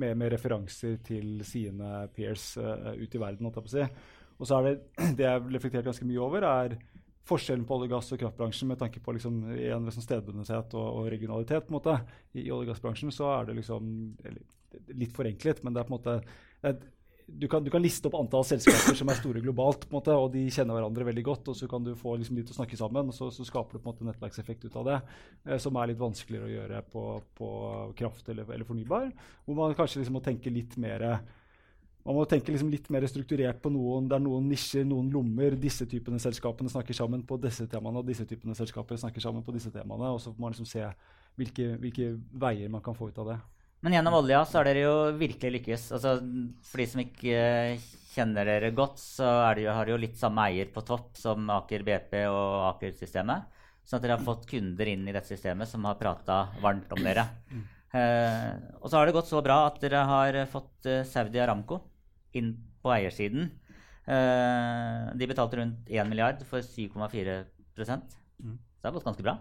med, 0.00 0.16
med 0.16 0.30
referanser 0.32 0.96
til 1.04 1.42
sine 1.44 2.06
peers 2.14 2.54
ute 2.56 3.18
i 3.18 3.20
verden. 3.20 3.50
å 3.50 3.52
ta 3.52 3.60
på 3.60 3.68
Si. 3.68 3.84
Og 4.40 4.48
så 4.48 4.58
er 4.58 4.68
det 4.68 4.76
det 5.18 5.26
jeg 5.28 5.44
reflekterer 5.56 5.88
ganske 5.90 6.08
mye 6.08 6.22
over, 6.24 6.46
er 6.48 6.78
forskjellen 7.30 7.66
på 7.68 7.76
olje-, 7.76 7.90
gass- 7.92 8.10
og 8.14 8.22
kraftbransjen 8.22 8.70
med 8.72 8.80
tanke 8.80 9.02
på 9.04 9.14
liksom, 9.14 9.42
en 9.52 9.88
liksom 9.88 10.06
stedbundethet 10.06 10.78
og, 10.78 10.86
og, 10.88 11.10
regionalitet. 11.12 11.66
på 11.66 11.74
en 11.74 11.78
måte. 11.78 11.98
I, 12.32 12.46
i 12.46 12.48
olje- 12.48 12.70
og 12.70 12.72
gassbransjen 12.72 13.12
så 13.14 13.28
er 13.36 13.50
det 13.50 13.60
liksom 13.60 13.92
litt 14.96 15.12
forenklet, 15.14 15.62
men 15.64 15.74
det 15.74 15.82
er 15.82 15.88
på 15.88 15.94
en 15.94 15.98
måte 15.98 16.16
det, 16.62 16.74
du, 17.32 17.48
kan, 17.48 17.64
du 17.64 17.70
kan, 17.70 17.82
liste 17.82 18.08
opp 18.08 18.16
antall 18.18 18.44
selskaper 18.46 18.96
som 18.98 19.10
er 19.10 19.18
store 19.18 19.42
globalt, 19.44 19.84
på 19.86 19.94
en 19.94 19.98
måte, 19.98 20.14
og 20.16 20.32
de 20.34 20.42
kjenner 20.52 20.76
hverandre 20.76 21.06
veldig 21.06 21.24
godt. 21.26 21.50
og 21.52 21.58
Så 21.58 21.68
kan 21.70 21.84
du 21.86 21.92
få 21.98 22.16
liksom, 22.18 22.38
de 22.38 22.44
til 22.46 22.54
å 22.54 22.58
snakke 22.58 22.78
sammen, 22.78 23.12
og 23.12 23.16
så, 23.16 23.30
så, 23.34 23.46
skaper 23.46 23.76
du 23.76 23.82
på 23.82 23.86
en 23.86 23.92
måte 23.92 24.08
nettverkseffekt 24.08 24.66
ut 24.66 24.78
av 24.80 24.88
det. 24.88 24.96
Eh, 25.46 25.60
som 25.62 25.78
er 25.78 25.92
litt 25.92 26.00
vanskeligere 26.00 26.48
å 26.48 26.54
gjøre 26.54 26.82
på, 26.90 27.04
på 27.38 27.50
kraft 27.98 28.32
eller, 28.32 28.48
eller, 28.50 28.66
fornybar. 28.68 29.12
Hvor 29.46 29.60
man 29.60 29.76
kanskje 29.78 30.02
liksom 30.02 30.18
må 30.18 30.24
tenke 30.24 30.52
litt 30.54 30.76
mer 30.80 31.06
man 32.00 32.16
må 32.16 32.24
tenke 32.28 32.52
liksom 32.52 32.70
litt 32.72 32.86
mer 32.92 33.04
strukturert 33.10 33.60
på 33.60 33.70
noen, 33.72 34.06
det 34.08 34.16
er 34.16 34.22
noen 34.24 34.46
nisjer, 34.48 34.86
noen 34.88 35.10
lommer. 35.12 35.56
Disse 35.60 35.84
typene 35.88 36.20
selskapene 36.22 36.72
snakker 36.72 36.96
sammen 36.96 37.26
på 37.28 37.36
disse 37.42 37.66
temaene, 37.68 38.00
og 38.00 38.08
disse 38.08 38.24
typene 38.28 38.56
selskaper 38.56 39.00
snakker 39.00 39.20
sammen 39.20 39.44
på 39.44 39.52
disse 39.52 39.72
temaene. 39.74 40.14
Og 40.14 40.20
så 40.22 40.32
får 40.32 40.40
man 40.40 40.54
liksom 40.54 40.68
se 40.68 40.86
hvilke, 41.40 41.74
hvilke, 41.82 42.14
veier 42.40 42.72
man 42.72 42.84
kan 42.84 42.96
få 42.96 43.10
ut 43.10 43.20
av 43.20 43.34
det. 43.34 43.38
Men 43.84 43.96
gjennom 43.96 44.16
olja 44.16 44.42
så 44.48 44.60
har 44.60 44.68
dere 44.68 44.84
jo 44.86 44.94
virkelig 45.20 45.52
lykkes. 45.58 45.84
Altså, 45.96 46.14
for 46.70 46.82
de 46.82 46.86
som 46.88 47.02
ikke 47.04 47.42
kjenner 48.14 48.48
dere 48.48 48.72
godt, 48.76 49.00
så 49.00 49.28
det 49.56 49.66
jo, 49.66 49.74
har 49.76 49.84
dere 49.84 49.96
jo 49.96 50.00
litt 50.00 50.16
samme 50.20 50.48
eier 50.48 50.72
på 50.72 50.84
topp 50.88 51.20
som 51.20 51.52
Aker 51.52 51.84
BP 51.84 52.16
og 52.30 52.64
Aker-systemet. 52.74 53.60
Så 53.84 53.98
at 53.98 54.04
dere 54.04 54.16
har 54.16 54.24
fått 54.24 54.48
kunder 54.48 54.88
inn 54.88 55.04
i 55.04 55.12
dette 55.12 55.28
systemet 55.28 55.68
som 55.68 55.84
har 55.88 56.00
prata 56.00 56.46
varmt 56.64 56.92
om 56.96 57.04
dere. 57.04 57.26
Eh, 57.90 58.50
og 58.80 58.88
så 58.88 58.96
har 58.96 59.08
det 59.08 59.16
gått 59.16 59.28
så 59.28 59.40
bra 59.44 59.64
at 59.66 59.80
dere 59.82 60.04
har 60.06 60.36
fått 60.48 60.86
eh, 60.88 61.00
Saudi 61.08 61.40
Aramco 61.42 61.80
inn 62.36 62.54
på 62.82 62.92
eiersiden. 62.94 63.50
Uh, 64.10 65.10
de 65.18 65.28
betalte 65.30 65.60
rundt 65.60 65.90
1 65.90 66.08
milliard 66.08 66.42
for 66.48 66.64
7,4 66.64 67.44
mm. 67.76 68.56
Så 68.70 68.82
det 68.82 68.88
har 68.88 68.96
gått 68.96 69.06
ganske 69.06 69.24
bra. 69.24 69.36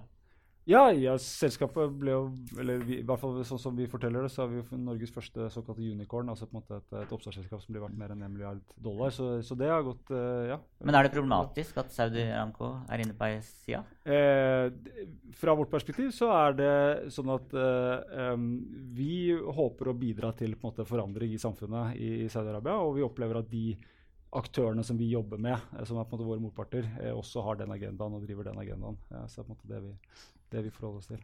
Ja, 0.70 0.84
ja, 0.94 1.16
selskapet 1.18 1.94
ble 1.98 2.14
jo 2.14 2.24
eller 2.62 2.84
vi, 2.86 3.00
i 3.00 3.06
hvert 3.06 3.22
fall 3.22 3.40
sånn 3.48 3.62
som 3.62 3.78
vi 3.78 3.88
forteller 3.90 4.26
det, 4.26 4.30
så 4.30 4.44
er 4.44 4.52
vi 4.52 4.78
Norges 4.78 5.14
første 5.14 5.48
såkalte 5.50 5.82
unicorn. 5.82 6.30
altså 6.30 6.46
på 6.46 6.54
en 6.54 6.60
måte 6.60 6.78
et, 6.78 6.92
et 7.02 7.14
oppstartsselskap 7.16 7.64
som 7.64 7.74
blir 7.74 7.84
verdt 7.86 7.98
mer 7.98 8.14
enn 8.14 8.22
1 8.28 8.36
milliard 8.36 8.76
dollar. 8.78 9.14
Så, 9.16 9.32
så 9.46 9.58
det 9.58 9.72
har 9.72 9.86
gått 9.88 10.14
uh, 10.14 10.46
ja. 10.52 10.60
Men 10.86 11.00
er 11.00 11.08
det 11.08 11.14
problematisk 11.16 11.82
at 11.82 11.94
Saudi 11.96 12.22
Aramco 12.28 12.72
er 12.86 13.02
inne 13.02 13.18
på 13.18 13.26
eiersida? 13.26 13.82
Eh, 14.06 14.70
fra 15.40 15.56
vårt 15.58 15.74
perspektiv 15.74 16.14
så 16.16 16.30
er 16.38 16.58
det 16.60 16.74
sånn 17.14 17.34
at 17.34 17.54
um, 18.36 18.50
vi 18.94 19.32
håper 19.34 19.90
å 19.90 19.98
bidra 19.98 20.36
til 20.38 20.54
på 20.54 20.68
en 20.68 20.74
måte, 20.74 20.86
forandring 20.90 21.34
i 21.34 21.42
samfunnet 21.42 21.98
i, 21.98 22.12
i 22.26 22.30
Saudi-Arabia, 22.30 22.78
og 22.84 23.00
vi 23.00 23.06
opplever 23.06 23.42
at 23.42 23.50
de 23.50 23.72
aktørene 24.36 24.84
som 24.86 24.98
vi 24.98 25.10
jobber 25.10 25.42
med, 25.42 25.58
som 25.88 25.98
er 25.98 26.06
på 26.06 26.14
en 26.14 26.20
måte 26.20 26.28
våre 26.28 26.44
motparter, 26.44 26.90
eh, 27.02 27.14
også 27.16 27.42
har 27.46 27.58
den 27.60 27.74
agendaen 27.74 28.18
og 28.18 28.26
driver 28.26 28.52
den 28.52 28.62
agendaen. 28.62 29.00
Ja, 29.10 29.26
så 29.26 29.42
det 29.42 29.46
er 29.46 29.48
på 29.48 29.56
en 29.56 29.58
måte 29.58 29.72
det 29.72 29.82
vi, 29.86 29.94
det 30.52 30.66
vi 30.66 30.74
forholder 30.74 31.00
oss 31.00 31.12
til. 31.12 31.24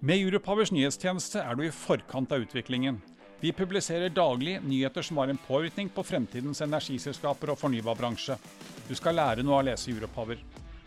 Med 0.00 0.22
Europowers 0.24 0.72
nyhetstjeneste 0.72 1.42
er 1.42 1.58
du 1.58 1.66
i 1.66 1.74
forkant 1.74 2.32
av 2.32 2.46
utviklingen. 2.46 3.02
Vi 3.40 3.52
publiserer 3.56 4.12
daglig 4.12 4.58
nyheter 4.64 5.04
som 5.04 5.20
har 5.20 5.28
en 5.32 5.40
påvirkning 5.40 5.88
på 5.92 6.04
fremtidens 6.04 6.60
energiselskaper 6.64 7.52
og 7.52 7.60
fornybarbransje. 7.60 8.36
Du 8.88 8.94
skal 8.96 9.16
lære 9.16 9.44
noe 9.44 9.58
av 9.58 9.62
å 9.62 9.68
lese 9.70 9.92
Europower. 9.92 10.40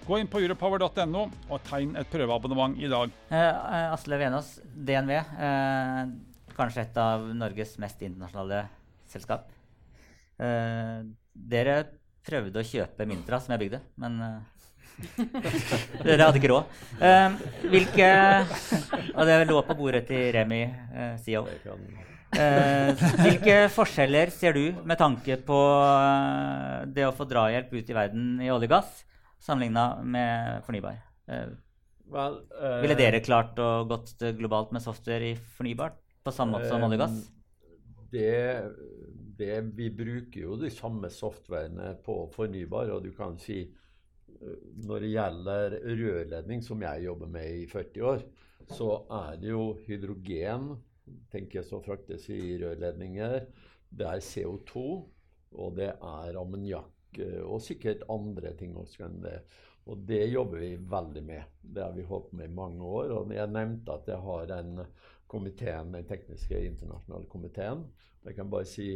Gå 0.03 0.19
inn 0.19 0.29
på 0.29 0.41
europower.no 0.43 1.23
og 1.23 1.63
tegn 1.65 1.95
et 1.97 2.09
prøveabonnement 2.11 2.77
i 2.77 2.89
dag. 2.91 3.13
Eh, 3.31 3.93
Asle 3.93 4.19
Venås, 4.19 4.57
DNV. 4.75 5.13
Eh, 5.15 5.99
kanskje 6.57 6.83
et 6.83 6.97
av 7.01 7.25
Norges 7.37 7.77
mest 7.81 8.01
internasjonale 8.05 8.65
selskap. 9.09 9.47
Eh, 10.37 11.05
dere 11.33 11.77
prøvde 12.23 12.61
å 12.61 12.67
kjøpe 12.67 13.07
Mintra, 13.07 13.39
som 13.41 13.55
jeg 13.55 13.65
bygde, 13.65 13.81
men 14.01 14.19
eh, 14.21 14.52
dere 16.05 16.27
hadde 16.27 16.39
ikke 16.39 16.51
råd. 16.51 16.79
Uh, 17.01 17.35
hvilke 17.71 18.09
Og 19.13 19.27
det 19.27 19.37
lå 19.49 19.61
på 19.67 19.77
bordet 19.77 20.05
til 20.09 20.31
Remi, 20.35 20.63
uh, 20.93 21.15
CEO. 21.23 21.45
Uh, 22.33 23.03
hvilke 23.21 23.57
forskjeller 23.73 24.31
ser 24.33 24.57
du 24.57 24.63
med 24.85 24.97
tanke 25.01 25.37
på 25.45 25.59
uh, 25.81 26.85
det 26.89 27.05
å 27.07 27.13
få 27.15 27.27
drahjelp 27.29 27.73
ut 27.73 27.91
i 27.91 27.97
verden 27.97 28.31
i 28.41 28.49
olje 28.53 28.69
og 28.69 28.75
gass, 28.77 29.03
sammenligna 29.43 29.87
med 30.01 30.63
fornybar? 30.67 30.97
Well, 32.13 32.41
Ville 32.83 32.97
dere 32.99 33.21
klart 33.25 33.57
å 33.61 33.85
gått 33.89 34.19
globalt 34.37 34.73
med 34.75 34.83
software 34.83 35.31
i 35.31 35.37
fornybart 35.57 35.95
på 36.23 36.33
samme 36.35 36.57
måte 36.57 36.71
som 36.71 36.83
olje 36.85 36.99
og 36.99 37.05
gass? 37.05 37.21
Det, 38.13 38.33
det, 39.39 39.55
vi 39.73 39.87
bruker 39.89 40.43
jo 40.43 40.57
de 40.61 40.69
samme 40.73 41.09
softwarene 41.09 41.95
på 42.05 42.17
fornybar, 42.35 42.91
og 42.93 43.07
du 43.07 43.13
kan 43.17 43.39
si 43.41 43.63
når 44.83 45.03
det 45.03 45.11
gjelder 45.13 45.77
rørledning, 45.99 46.63
som 46.65 46.81
jeg 46.83 47.05
jobber 47.05 47.29
med 47.31 47.61
i 47.63 47.67
40 47.69 48.07
år, 48.09 48.25
så 48.73 48.89
er 49.11 49.37
det 49.41 49.51
jo 49.51 49.69
hydrogen 49.85 50.73
tenker 51.31 51.59
jeg 51.59 51.67
som 51.67 51.83
fraktes 51.83 52.29
i 52.31 52.55
rørledninger. 52.61 53.45
Det 53.93 54.07
er 54.07 54.23
CO2, 54.23 54.83
og 55.53 55.77
det 55.77 55.91
er 55.93 56.39
ammoniakk 56.39 57.19
eh, 57.21 57.41
og 57.43 57.61
sikkert 57.63 58.05
andre 58.11 58.53
ting 58.57 58.75
også 58.79 59.07
enn 59.07 59.19
det. 59.25 59.37
Og 59.91 60.05
det 60.07 60.21
jobber 60.31 60.61
vi 60.63 60.75
veldig 60.77 61.23
med. 61.27 61.57
Det 61.59 61.83
har 61.83 61.95
vi 61.95 62.05
holdt 62.07 62.31
med 62.39 62.47
i 62.47 62.55
mange 62.55 62.87
år. 62.87 63.11
Og 63.17 63.33
jeg 63.35 63.51
nevnte 63.51 63.97
at 63.97 64.07
jeg 64.07 64.21
har 64.23 64.47
den 64.47 64.77
komiteen, 65.27 65.91
den 65.91 66.07
tekniske 66.07 66.61
internasjonale 66.69 67.27
komiteen. 67.27 67.83
Jeg 68.23 68.37
kan 68.37 68.51
bare 68.51 68.69
si 68.69 68.87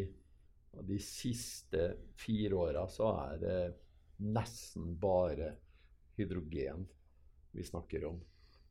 at 0.77 0.88
de 0.88 1.00
siste 1.03 1.89
fire 2.15 2.55
åra 2.55 2.86
så 2.91 3.12
er 3.25 3.41
det 3.41 3.60
nesten 4.17 4.95
bare 5.00 5.53
hydrogen 6.17 6.88
vi 7.51 7.63
snakker 7.63 8.05
om. 8.09 8.19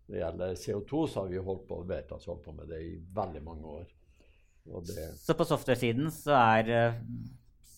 Når 0.07 0.15
det 0.15 0.21
gjelder 0.21 0.55
CO2, 0.55 1.07
så 1.07 1.23
har 1.23 1.31
vi 1.31 1.43
holdt 1.43 1.65
på, 1.69 1.81
Veritas 1.87 2.27
holdt 2.31 2.45
på 2.45 2.55
med 2.55 2.71
det 2.71 2.83
i 2.83 2.93
veldig 3.15 3.43
mange 3.43 3.73
år. 3.81 3.89
så 5.19 5.35
på 5.35 5.45
software-siden 5.47 6.11
så 6.11 6.35
er 6.35 6.71
eh, 6.75 6.95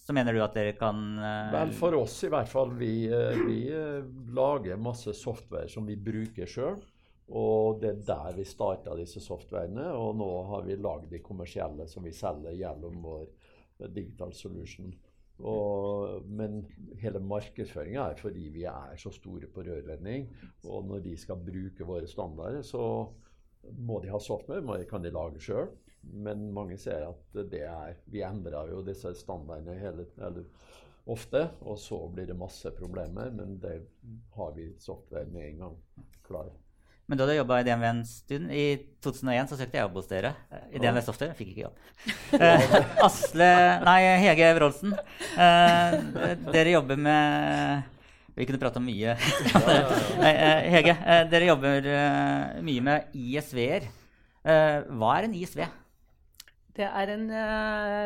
så 0.08 0.14
mener 0.16 0.32
du 0.32 0.40
at 0.40 0.54
dere 0.56 0.72
kan 0.72 1.00
uh... 1.20 1.50
Vel, 1.52 1.72
for 1.76 1.92
oss 1.98 2.22
i 2.24 2.30
hvert 2.32 2.48
fall. 2.48 2.70
Vi, 2.80 3.08
uh, 3.12 3.36
vi 3.44 3.58
lager 4.32 4.80
masse 4.80 5.12
software 5.12 5.68
som 5.68 5.84
vi 5.84 5.98
bruker 6.00 6.48
sjøl. 6.48 6.78
Og 7.28 7.82
det 7.82 7.90
er 7.90 8.04
der 8.08 8.38
vi 8.38 8.46
starta 8.48 8.96
disse 8.96 9.20
softwarene. 9.20 9.90
Og 9.92 10.16
nå 10.16 10.28
har 10.48 10.64
vi 10.64 10.78
lagd 10.80 11.10
de 11.12 11.20
kommersielle 11.20 11.84
som 11.92 12.08
vi 12.08 12.14
selger 12.16 12.56
gjennom 12.56 13.02
vår 13.04 13.26
Digital 13.92 14.32
Solution. 14.32 14.94
Og, 15.38 16.24
men 16.26 16.64
hele 16.98 17.20
markedsføringa 17.22 18.08
er 18.10 18.18
fordi 18.18 18.48
vi 18.54 18.64
er 18.66 18.96
så 18.98 19.12
store 19.14 19.50
på 19.52 19.62
rørledning. 19.66 20.26
Og 20.66 20.88
når 20.88 21.04
de 21.04 21.14
skal 21.18 21.42
bruke 21.46 21.86
våre 21.86 22.08
standarder, 22.10 22.64
så 22.66 22.82
må 23.78 24.00
de 24.02 24.10
ha 24.10 24.18
software. 24.22 24.64
Det 24.80 24.88
kan 24.90 25.04
de 25.04 25.14
lage 25.14 25.42
sjøl. 25.42 25.70
Men 26.02 26.48
mange 26.54 26.78
ser 26.78 27.08
at 27.08 27.38
det 27.50 27.64
er 27.66 27.98
Vi 28.06 28.22
endrer 28.24 28.70
jo 28.70 28.84
disse 28.86 29.12
standardene 29.18 29.74
hele, 29.78 30.06
eller, 30.16 30.46
ofte, 31.08 31.40
og 31.64 31.78
så 31.80 31.98
blir 32.12 32.28
det 32.28 32.36
masse 32.38 32.70
problemer. 32.76 33.30
Men 33.34 33.58
det 33.62 33.80
har 34.36 34.54
vi 34.56 34.72
software 34.82 35.26
med 35.32 35.48
en 35.48 35.62
gang 35.64 35.76
klar. 36.26 36.50
Men 37.08 37.16
du 37.16 37.22
hadde 37.24 37.38
jobba 37.38 37.56
i 37.62 37.64
DNV 37.64 37.84
en 37.88 38.00
stund. 38.04 38.50
I 38.52 38.64
2001 39.00 39.48
så 39.48 39.56
søkte 39.56 39.78
jeg 39.78 39.86
jobb 39.86 39.94
hos 39.96 40.08
dere 40.10 40.34
i 40.68 40.80
DNV 40.82 40.98
Software. 41.06 41.32
Fikk 41.38 41.54
ikke 41.54 41.62
jobb. 41.64 41.78
Eh, 42.36 42.74
Asle 43.06 43.46
Nei, 43.86 44.00
Hege 44.26 44.50
Wroldsen. 44.58 44.92
Eh, 45.40 45.96
dere 46.52 46.74
jobber 46.74 47.00
med 47.00 47.94
Vi 48.36 48.44
kunne 48.46 48.60
prate 48.60 48.78
om 48.78 48.84
mye. 48.86 49.14
eh, 49.16 50.68
Hege, 50.76 50.94
eh, 51.00 51.22
dere 51.32 51.48
jobber 51.48 51.88
eh, 51.94 52.60
mye 52.68 52.84
med 52.90 53.16
ISV-er. 53.16 53.88
Eh, 54.44 54.76
hva 55.00 55.14
er 55.16 55.26
en 55.30 55.34
ISV? 55.40 55.64
Det 56.78 56.86
er 56.86 57.10
en 57.16 57.24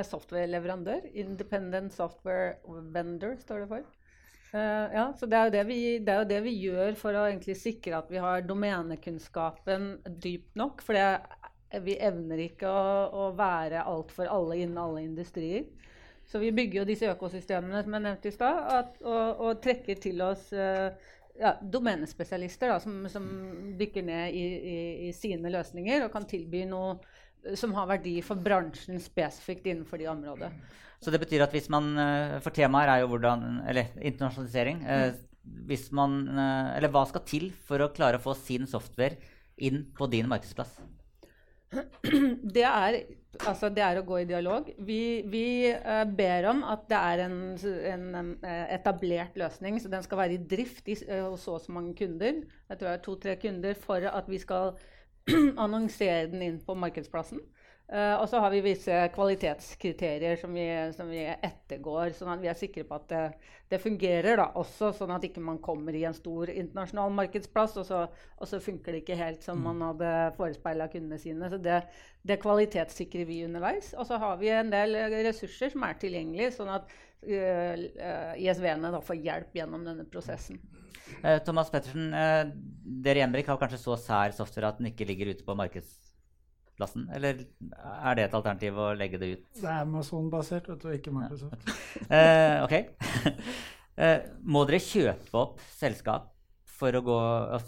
software-leverandør. 0.09 1.03
Independent 1.21 1.93
Software 1.93 2.55
Vendor, 2.95 3.35
står 3.43 3.67
det 3.67 3.69
for. 3.75 3.83
Uh, 4.53 4.89
ja, 4.93 5.05
så 5.17 5.27
det 5.27 5.39
er, 5.39 5.65
vi, 5.65 5.79
det 6.05 6.13
er, 6.13 6.19
jo 6.21 6.29
det 6.29 6.41
vi, 6.45 6.51
gjør 6.67 6.97
for 7.01 7.17
å 7.17 7.25
egentlig 7.31 7.55
sikre 7.57 8.03
at 8.03 8.11
vi 8.13 8.21
har 8.21 8.45
domenekunnskapen 8.45 9.95
dypt 10.21 10.59
nok. 10.61 10.85
For 10.85 10.99
det, 10.99 11.81
vi 11.81 11.97
evner 11.97 12.43
ikke 12.51 12.69
å, 12.69 12.91
å 13.09 13.31
være 13.37 13.87
alt 13.89 14.13
for 14.13 14.29
alle 14.29 14.61
innen 14.61 14.81
alle 14.83 15.07
industrier. 15.07 15.65
Så 16.29 16.39
vi 16.39 16.53
bygger 16.55 16.83
jo 16.83 16.89
disse 16.89 17.09
økosystemene 17.11 17.81
som 17.83 17.97
jeg 17.97 18.05
nevnte 18.05 18.31
i 18.31 18.35
stad, 18.35 18.61
og, 19.01 19.41
og, 19.41 19.57
trekker 19.65 19.99
til 20.01 20.21
oss 20.25 20.47
uh, 20.55 20.93
ja, 21.41 21.57
domenespesialister 21.61 22.75
da, 22.75 22.79
som, 22.81 23.03
som, 23.11 23.27
dykker 23.79 24.05
ned 24.07 24.37
i, 24.37 24.45
i, 24.45 24.79
i, 25.09 25.11
sine 25.17 25.51
løsninger 25.53 26.05
og 26.05 26.13
kan 26.15 26.29
tilby 26.29 26.67
noe 26.69 26.99
som 27.59 27.75
har 27.75 27.89
verdi 27.91 28.17
for 28.25 28.39
bransjen 28.39 29.01
spesifikt 29.03 29.67
innenfor 29.67 30.01
de 30.01 30.09
områdene. 30.13 30.53
Så 31.03 31.11
det 31.11 31.19
betyr 31.25 31.43
at 31.43 31.51
hvis 31.51 31.67
man 31.73 31.89
For 32.45 32.55
temaet 32.55 32.87
er 32.87 33.01
jo 33.03 33.09
hvordan 33.11 33.65
Eller 33.67 33.89
internasjonalisering. 33.99 34.85
Mm. 34.87 35.17
Hvis 35.67 35.89
man 35.91 36.21
Eller 36.31 36.93
hva 36.95 37.03
skal 37.11 37.25
til 37.27 37.49
for 37.67 37.83
å 37.83 37.91
klare 37.91 38.21
å 38.21 38.23
få 38.23 38.37
sin 38.39 38.69
software 38.71 39.19
inn 39.59 39.83
på 39.99 40.07
din 40.13 40.31
markedsplass? 40.31 40.79
Det 42.57 42.65
er, 42.67 42.99
altså 43.49 43.71
det 43.73 43.83
er, 43.85 43.99
å 44.01 44.07
gå 44.07 44.23
i 44.23 44.29
dialog. 44.29 44.69
Vi, 44.85 45.23
vi 45.33 45.47
ber 46.19 46.49
om 46.51 46.63
at 46.69 46.85
det 46.91 46.99
er 46.99 47.23
en, 47.27 47.37
en, 47.89 48.33
eh, 48.45 48.65
etablert 48.77 49.39
løsning. 49.41 49.79
Så 49.81 49.91
den 49.93 50.05
skal 50.05 50.21
være 50.25 50.37
i 50.37 50.43
drift 50.53 50.91
i, 50.93 50.97
hos 50.97 51.47
så 51.47 51.57
og 51.57 51.65
så 51.65 51.75
mange 51.75 51.95
kunder. 51.99 52.43
Jeg 52.69 52.79
tror 52.79 52.91
det 52.91 52.97
er 52.97 53.07
to-tre 53.07 53.37
kunder 53.41 53.79
for 53.87 54.09
at 54.11 54.29
vi 54.31 54.41
skal 54.43 54.75
annonsere 55.57 56.26
den 56.33 56.43
inn 56.43 56.61
på 56.64 56.75
markedsplassen. 56.75 57.41
Uh, 57.93 58.23
og 58.23 58.29
så 58.31 58.39
har 58.41 58.49
vi 58.55 58.62
visse 58.65 58.95
kvalitetskriterier 59.12 60.39
som 60.41 60.55
vi, 60.57 60.65
som 60.97 61.11
vi, 61.12 61.27
ettergår, 61.29 62.15
sånn 62.17 62.31
at 62.33 62.41
vi 62.41 62.49
er 62.49 62.57
sikre 62.57 62.87
på 62.89 62.97
at 62.97 63.05
det, 63.11 63.23
det, 63.69 63.81
fungerer. 63.83 64.39
da, 64.41 64.47
også 64.57 64.95
Sånn 64.97 65.12
at 65.12 65.27
ikke 65.27 65.43
man 65.45 65.59
kommer 65.61 65.93
i 65.99 66.07
en 66.09 66.17
stor 66.17 66.49
internasjonal 66.49 67.12
markedsplass, 67.19 67.75
og 67.83 67.85
så, 67.91 68.07
og 68.39 68.49
så 68.49 68.62
funker 68.65 68.97
det 68.97 69.03
ikke 69.03 69.19
helt 69.21 69.45
som 69.45 69.61
man 69.61 69.83
hadde 69.85 70.12
forespeila 70.39 70.87
kundene 70.93 71.21
sine. 71.21 71.51
Så 71.53 71.59
det, 71.61 71.83
det, 72.25 72.39
kvalitetssikrer 72.41 73.29
vi 73.29 73.43
underveis. 73.45 73.93
Og 73.99 74.09
så 74.09 74.21
har 74.23 74.41
vi 74.41 74.49
en 74.55 74.73
del 74.73 74.97
ressurser 75.29 75.75
som 75.75 75.85
er 75.85 75.99
tilgjengelige, 76.01 76.55
sånn 76.57 76.73
at 76.73 76.89
uh, 76.89 77.77
uh, 77.77 78.33
ISV-ene 78.41 79.03
får 79.05 79.21
hjelp 79.21 79.61
gjennom 79.61 79.85
denne 79.91 80.09
prosessen. 80.09 80.62
Thomas 81.45 81.69
Pettersen, 81.69 82.07
dere 83.05 83.21
i 83.21 83.23
Embrik 83.27 83.51
har 83.51 83.59
kanskje 83.61 83.83
så 83.83 83.99
sær 84.01 84.33
software 84.33 84.71
at 84.73 84.79
den 84.81 84.89
ikke 84.89 85.05
ligger 85.11 85.35
ute 85.35 85.45
på 85.45 85.57
markeds 85.59 86.02
plassen? 86.79 87.07
Eller 87.14 87.45
er 87.45 88.19
det 88.19 88.26
et 88.26 88.37
alternativ 88.37 88.79
å 88.81 88.91
legge 88.99 89.21
det 89.21 89.31
ut? 89.37 89.47
Det 89.61 89.69
er 89.69 89.87
Amazon-basert, 89.87 90.69
vet 90.73 90.85
du, 90.85 90.91
ikke 90.97 91.14
Microsoft. 91.14 91.73
Ja. 92.09 92.61
uh, 92.62 92.67
ok. 92.67 92.76
uh, 93.99 94.19
må 94.55 94.64
dere 94.69 94.83
kjøpe 94.85 95.43
opp 95.43 95.64
selskap 95.76 96.31
for 96.83 96.99
å, 96.99 97.02
gå, 97.07 97.19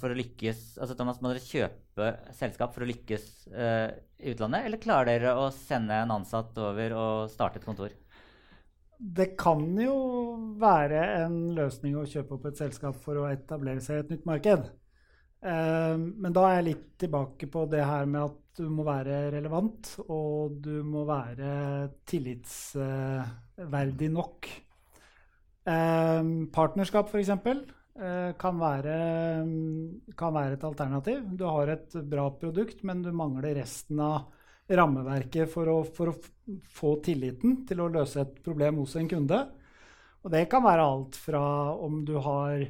for 0.01 0.11
å 0.11 0.19
lykkes 0.19 0.63
altså 0.83 0.97
Thomas, 0.99 1.21
Må 1.23 1.31
dere 1.31 1.45
kjøpe 1.45 2.09
selskap 2.35 2.73
for 2.75 2.83
å 2.83 2.89
lykkes 2.89 3.29
uh, 3.55 3.91
i 4.19 4.33
utlandet, 4.33 4.67
eller 4.67 4.83
klarer 4.83 5.13
dere 5.13 5.37
å 5.39 5.51
sende 5.55 6.01
en 6.03 6.15
ansatt 6.17 6.57
over 6.59 6.97
og 6.99 7.31
starte 7.31 7.61
et 7.61 7.69
kontor? 7.69 7.95
Det 8.99 9.35
kan 9.39 9.63
jo 9.79 9.95
være 10.61 11.03
en 11.25 11.37
løsning 11.57 11.99
å 11.99 12.07
kjøpe 12.09 12.39
opp 12.39 12.49
et 12.49 12.61
selskap 12.63 12.97
for 13.05 13.21
å 13.21 13.29
etablere 13.29 13.83
seg 13.85 13.99
i 13.99 14.05
et 14.05 14.13
nytt 14.15 14.27
marked. 14.29 14.71
Men 15.45 16.33
da 16.33 16.47
er 16.49 16.55
jeg 16.57 16.69
litt 16.71 16.87
tilbake 17.05 17.45
på 17.53 17.67
det 17.69 17.83
her 17.85 18.09
med 18.09 18.31
at 18.31 18.45
du 18.57 18.69
må 18.71 18.85
være 18.87 19.31
relevant, 19.35 19.97
og 20.09 20.53
du 20.63 20.83
må 20.87 21.05
være 21.09 21.89
tillitsverdig 22.07 24.11
nok. 24.15 24.49
Eh, 25.65 26.23
partnerskap, 26.55 27.09
f.eks., 27.11 27.31
eh, 27.35 28.31
kan, 28.39 28.63
kan 30.17 30.35
være 30.39 30.59
et 30.59 30.69
alternativ. 30.71 31.21
Du 31.35 31.45
har 31.49 31.75
et 31.75 31.99
bra 32.05 32.31
produkt, 32.39 32.85
men 32.85 33.03
du 33.03 33.13
mangler 33.13 33.55
resten 33.59 34.01
av 34.05 34.31
rammeverket 34.71 35.51
for 35.51 35.69
å, 35.69 35.85
for 35.85 36.13
å 36.13 36.15
få 36.73 36.95
tilliten 37.05 37.67
til 37.69 37.81
å 37.85 37.91
løse 37.93 38.21
et 38.23 38.39
problem 38.45 38.79
hos 38.85 38.97
en 39.01 39.11
kunde. 39.11 39.41
Og 40.25 40.33
det 40.33 40.47
kan 40.53 40.65
være 40.65 40.87
alt 40.89 41.19
fra 41.21 41.45
om 41.75 42.05
du 42.07 42.17
har 42.23 42.63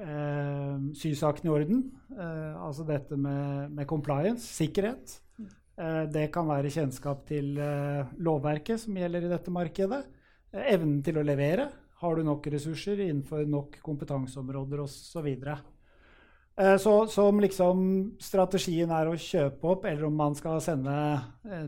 eh, 0.00 0.74
sysaken 0.98 1.48
i 1.48 1.54
orden, 1.54 1.86
eh, 2.14 2.54
altså 2.58 2.86
dette 2.88 3.16
med, 3.18 3.72
med 3.74 3.88
compliance, 3.90 4.46
sikkerhet. 4.58 5.18
Eh, 5.78 6.04
det 6.10 6.28
kan 6.34 6.48
være 6.50 6.72
kjennskap 6.74 7.22
til 7.28 7.58
eh, 7.62 8.08
lovverket 8.24 8.82
som 8.82 8.96
gjelder 8.98 9.26
i 9.26 9.30
dette 9.30 9.52
markedet. 9.54 10.02
Eh, 10.50 10.72
evnen 10.74 10.98
til 11.06 11.20
å 11.20 11.26
levere. 11.26 11.68
Har 12.02 12.18
du 12.18 12.24
nok 12.26 12.46
ressurser 12.50 13.04
innenfor 13.04 13.46
nok 13.46 13.78
kompetanseområder 13.82 14.82
osv. 14.84 15.28
Så, 16.58 16.74
så, 16.82 16.92
så 17.10 17.24
om 17.30 17.40
liksom 17.42 17.80
strategien 18.22 18.90
er 18.94 19.10
å 19.10 19.18
kjøpe 19.18 19.66
opp, 19.70 19.86
eller 19.86 20.06
om 20.08 20.14
man 20.18 20.34
skal 20.38 20.58
sende 20.62 20.94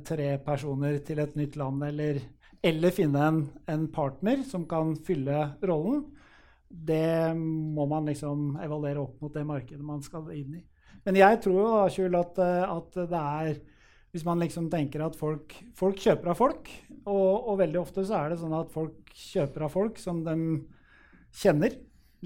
tre 0.07 0.33
personer 0.43 0.99
til 1.07 1.23
et 1.23 1.37
nytt 1.39 1.59
land, 1.59 1.83
eller, 1.87 2.19
eller 2.63 2.95
finne 2.95 3.27
en, 3.27 3.41
en, 3.71 3.85
partner 3.91 4.43
som 4.47 4.67
kan 4.71 4.97
fylle 5.07 5.45
rollen, 5.67 6.09
det 6.71 7.35
må 7.37 7.85
man 7.91 8.07
liksom 8.07 8.55
evaluere 8.63 9.03
opp 9.03 9.19
mot 9.23 9.35
det 9.35 9.43
markedet 9.47 9.83
man 9.85 10.03
skal 10.07 10.31
inn 10.37 10.61
i. 10.61 10.65
Men 11.05 11.19
jeg 11.19 11.41
tror 11.43 11.59
jo 11.59 11.69
da, 11.75 11.85
Kjul, 11.91 12.17
at, 12.19 12.41
at 12.41 12.99
det 13.11 13.21
er 13.21 13.61
hvis 14.11 14.27
man 14.27 14.43
liksom 14.43 14.67
tenker 14.71 15.05
at 15.05 15.15
folk, 15.19 15.55
folk 15.79 16.01
kjøper 16.03 16.33
av 16.33 16.39
folk, 16.39 16.71
og, 17.05 17.47
og, 17.47 17.55
veldig 17.61 17.79
ofte 17.79 18.03
så 18.07 18.19
er 18.19 18.33
det 18.33 18.41
sånn 18.41 18.57
at 18.59 18.73
folk 18.75 19.13
kjøper 19.15 19.67
av 19.67 19.75
folk 19.75 20.01
som 20.03 20.25
de 20.27 20.35
kjenner, 21.41 21.77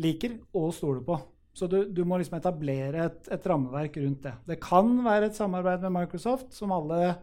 liker 0.01 0.39
og 0.57 0.73
stoler 0.75 1.05
på. 1.05 1.19
Så 1.55 1.69
du, 1.71 1.85
du 1.87 2.01
må 2.09 2.17
liksom 2.19 2.39
etablere 2.41 3.05
et, 3.05 3.29
et, 3.31 3.45
rammeverk 3.47 4.01
rundt 4.01 4.25
det. 4.25 4.33
Det 4.49 4.57
kan 4.63 4.89
være 5.05 5.29
et 5.29 5.37
samarbeid 5.39 5.85
med 5.85 5.95
Microsoft 6.01 6.57
som 6.57 6.73
alle 6.75 7.15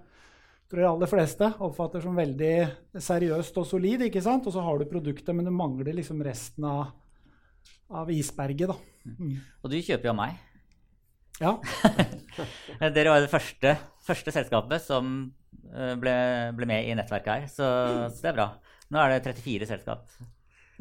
tror 0.72 0.80
jeg 0.86 0.88
aller 0.88 1.10
fleste 1.12 1.50
oppfatter 1.66 2.06
som 2.06 2.16
veldig 2.16 2.54
seriøst 2.96 3.58
og 3.60 3.68
solid. 3.68 4.06
ikke 4.06 4.24
sant? 4.24 4.46
Og 4.48 4.56
så 4.56 4.64
har 4.64 4.80
du 4.80 4.88
produktet, 4.88 5.34
men 5.36 5.50
du 5.50 5.52
mangler 5.52 5.98
liksom 5.98 6.22
resten 6.24 6.70
av, 6.70 6.94
av 7.91 8.12
isberget. 8.13 8.71
da. 8.71 9.13
Mm. 9.17 9.38
Og 9.63 9.71
du 9.71 9.78
kjøper 9.82 10.10
jo 10.10 10.13
av 10.13 10.19
meg. 10.19 10.39
Ja. 11.41 11.56
Dere 12.95 13.13
var 13.13 13.24
det 13.24 13.32
første, 13.32 13.76
første 14.06 14.34
selskapet 14.34 14.84
som 14.84 15.32
eh, 15.74 15.95
ble, 16.00 16.13
ble, 16.58 16.67
med 16.69 16.89
i 16.89 16.97
nettverket 16.97 17.32
her, 17.32 17.47
så, 17.50 17.71
så, 18.12 18.19
det 18.21 18.30
er 18.34 18.38
bra. 18.38 18.52
Nå 18.91 19.02
er 19.02 19.15
det 19.15 19.34
34 19.39 19.71
selskap. 19.71 20.06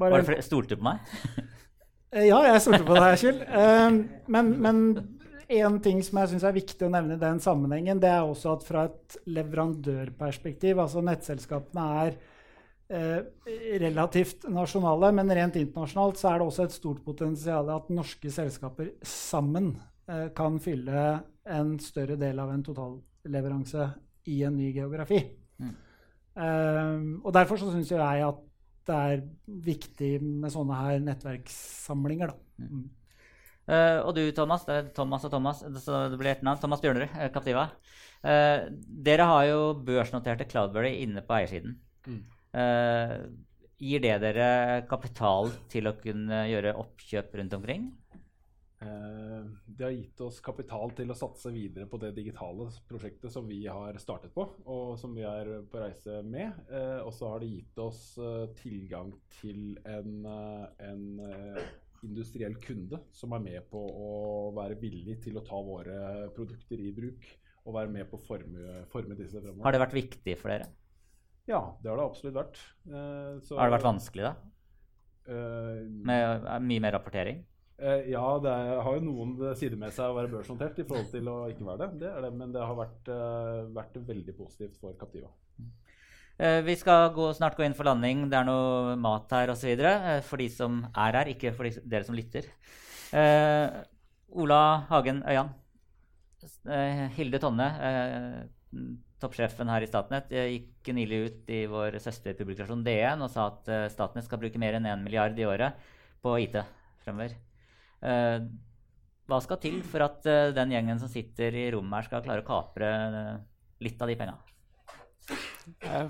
Bare, 0.01 0.19
var 0.19 0.27
det 0.27 0.45
Stolte 0.45 0.77
du 0.77 0.83
på 0.83 0.91
meg? 0.91 1.01
Eh, 2.11 2.25
ja, 2.27 2.41
jeg 2.43 2.59
stolte 2.65 2.83
på 2.83 2.97
deg, 2.97 3.13
Kjell. 3.21 3.37
Um, 3.55 3.99
men, 4.35 4.49
men 4.59 4.79
en 5.61 5.77
ting 5.83 6.01
som 6.03 6.19
jeg 6.19 6.33
syns 6.33 6.47
er 6.49 6.57
viktig 6.57 6.87
å 6.87 6.91
nevne 6.91 7.15
i 7.15 7.21
den 7.23 7.39
sammenhengen, 7.43 8.01
det 8.03 8.11
er 8.11 8.27
også 8.27 8.57
at 8.57 8.67
fra 8.67 8.83
et 8.89 9.15
leverandørperspektiv, 9.31 10.81
altså 10.83 11.05
nettselskapene 11.07 11.85
er 12.01 12.11
eh, 12.17 12.30
relativt 12.91 14.49
nasjonale, 14.51 15.13
men 15.15 15.31
rent 15.31 15.55
internasjonalt 15.61 16.19
så 16.19 16.33
er 16.33 16.41
det 16.41 16.47
også 16.49 16.65
et 16.67 16.75
stort 16.75 17.05
potensial 17.07 17.69
at 17.71 17.93
norske 17.95 18.33
selskaper 18.35 18.89
sammen 19.07 19.71
Eh, 20.11 20.29
kan 20.35 20.59
fylle 20.63 21.03
en 21.51 21.75
større 21.83 22.17
del 22.19 22.39
av 22.43 22.51
en 22.51 22.63
totalleveranse 22.67 23.91
i 24.31 24.41
en 24.47 24.57
ny 24.59 24.71
geografi. 24.75 25.21
Mm. 25.61 25.75
Um, 26.41 27.05
og 27.27 27.35
derfor 27.35 27.59
så 27.61 27.71
syns 27.73 27.91
jeg 27.93 28.25
at 28.25 28.41
det 28.89 28.97
er 28.97 29.23
viktig 29.67 30.11
med 30.23 30.51
sånne 30.53 30.79
her 30.79 31.03
nettverkssamlinger. 31.05 32.33
Da. 32.33 32.65
Mm. 32.65 32.89
Uh, 33.71 33.99
og 34.09 34.15
du, 34.17 34.23
Thomas, 34.35 34.65
det 34.67 34.77
er 34.77 34.91
Thomas 34.97 35.27
og 35.27 35.35
Thomas, 35.35 35.63
så 35.85 36.05
det 36.11 36.19
blir 36.19 36.43
navn. 36.47 36.59
Thomas 36.63 36.83
Bjørnerud, 36.83 37.15
Captiva. 37.35 37.69
Uh, 38.25 38.67
dere 39.07 39.29
har 39.31 39.47
jo 39.51 39.61
børsnoterte 39.87 40.49
Cloudberry 40.51 40.97
inne 41.05 41.23
på 41.27 41.39
eiersiden. 41.39 41.77
Mm. 42.07 42.23
Uh, 42.51 43.31
gir 43.81 44.03
det 44.05 44.17
dere 44.23 44.83
kapital 44.91 45.53
til 45.73 45.89
å 45.89 45.97
kunne 46.01 46.45
gjøre 46.51 46.77
oppkjøp 46.83 47.39
rundt 47.41 47.57
omkring? 47.57 47.91
Eh, 48.81 49.41
det 49.67 49.85
har 49.85 49.93
gitt 49.93 50.21
oss 50.25 50.39
kapital 50.41 50.93
til 50.97 51.13
å 51.13 51.17
satse 51.17 51.51
videre 51.53 51.85
på 51.89 51.99
det 52.01 52.15
digitale 52.17 52.71
prosjektet 52.89 53.33
som 53.33 53.45
vi 53.49 53.59
har 53.69 53.99
startet 54.01 54.33
på, 54.33 54.47
og 54.65 54.95
som 55.01 55.13
vi 55.17 55.27
er 55.29 55.51
på 55.69 55.83
reise 55.83 56.23
med. 56.25 56.57
Eh, 56.73 57.01
og 57.05 57.13
så 57.13 57.29
har 57.35 57.43
det 57.43 57.51
gitt 57.53 57.83
oss 57.85 58.01
eh, 58.17 58.47
tilgang 58.63 59.13
til 59.37 59.77
en, 59.85 60.25
en 60.25 61.05
industriell 62.01 62.57
kunde 62.65 63.03
som 63.13 63.37
er 63.37 63.45
med 63.45 63.69
på 63.69 63.85
å 63.85 64.11
være 64.57 64.81
villig 64.81 65.19
til 65.27 65.37
å 65.37 65.45
ta 65.45 65.61
våre 65.61 66.31
produkter 66.37 66.81
i 66.81 66.95
bruk 66.97 67.29
og 67.69 67.77
være 67.77 67.93
med 67.93 68.09
på 68.09 68.17
å 68.17 68.25
forme, 68.25 68.85
forme 68.89 69.19
disse 69.19 69.37
fremover. 69.43 69.67
Har 69.69 69.77
det 69.77 69.85
vært 69.85 69.99
viktig 69.99 70.41
for 70.41 70.55
dere? 70.55 70.73
Ja, 71.49 71.61
det 71.81 71.91
har 71.91 71.99
det 71.99 72.05
absolutt 72.05 72.37
vært. 72.37 72.59
Så, 72.85 73.57
har 73.57 73.71
det 73.71 73.77
vært 73.79 73.87
vanskelig, 73.87 74.29
da? 74.29 74.35
Uh, 75.31 75.87
med 76.07 76.45
mye 76.67 76.83
mer 76.83 76.95
rapportering? 76.97 77.43
Eh, 77.81 78.11
ja, 78.13 78.23
det 78.45 78.53
har 78.85 78.97
jo 78.97 79.05
noen 79.05 79.55
sider 79.57 79.79
med 79.81 79.95
seg 79.97 80.11
å 80.11 80.17
være 80.17 80.29
børsnotert 80.33 80.81
i 80.83 80.85
forhold 80.85 81.07
til 81.13 81.29
å 81.33 81.37
ikke 81.49 81.65
være 81.65 81.87
det. 81.87 82.01
det, 82.03 82.11
det 82.27 82.31
men 82.37 82.53
det 82.53 82.61
har 82.61 82.77
vært, 82.77 83.09
vært, 83.73 83.97
veldig 84.09 84.35
positivt 84.37 84.77
for 84.83 84.97
Captiva. 85.01 85.31
Vi 86.65 86.75
skal 86.81 87.11
gå, 87.13 87.27
snart 87.37 87.57
gå 87.57 87.65
inn 87.67 87.77
for 87.77 87.89
landing. 87.89 88.27
Det 88.33 88.37
er 88.39 88.47
noe 88.49 88.95
mat 89.01 89.33
her 89.37 89.53
osv. 89.53 89.83
For 90.25 90.41
de 90.41 90.47
som 90.53 90.79
er 90.89 91.19
her, 91.19 91.33
ikke 91.33 91.53
for 91.57 91.69
de, 91.69 91.83
dere 91.85 92.07
som 92.07 92.17
lytter. 92.17 92.49
Eh, 93.17 93.81
Ola 94.41 94.63
Hagen 94.89 95.25
Øyan. 95.29 95.53
Hilde 97.17 97.41
Tonne, 97.41 97.67
toppsjefen 99.21 99.69
her 99.71 99.85
i 99.85 99.89
Statnett, 99.91 100.33
gikk 100.33 100.91
nylig 100.97 101.21
ut 101.27 101.53
i 101.53 101.61
vår 101.71 101.99
søsterpublikasjon 102.03 102.85
DN 102.87 103.23
og 103.25 103.31
sa 103.33 103.51
at 103.53 103.71
Statnett 103.93 104.27
skal 104.27 104.41
bruke 104.43 104.61
mer 104.61 104.79
enn 104.79 104.89
1 104.89 105.05
milliard 105.05 105.39
i 105.39 105.47
året 105.49 105.79
på 106.25 106.35
IT 106.41 106.59
fremover. 107.05 107.37
Eh, 108.01 108.41
hva 109.31 109.39
skal 109.45 109.61
til 109.63 109.81
for 109.87 110.03
at 110.03 110.27
eh, 110.27 110.51
den 110.57 110.73
gjengen 110.75 111.01
som 111.01 111.11
sitter 111.11 111.55
i 111.55 111.69
rommet 111.75 112.01
her, 112.01 112.09
skal 112.09 112.25
klare 112.25 112.43
å 112.43 112.49
kapre 112.49 112.89
eh, 112.91 113.35
litt 113.85 114.01
av 114.03 114.11
de 114.11 114.17
penga? 114.19 114.37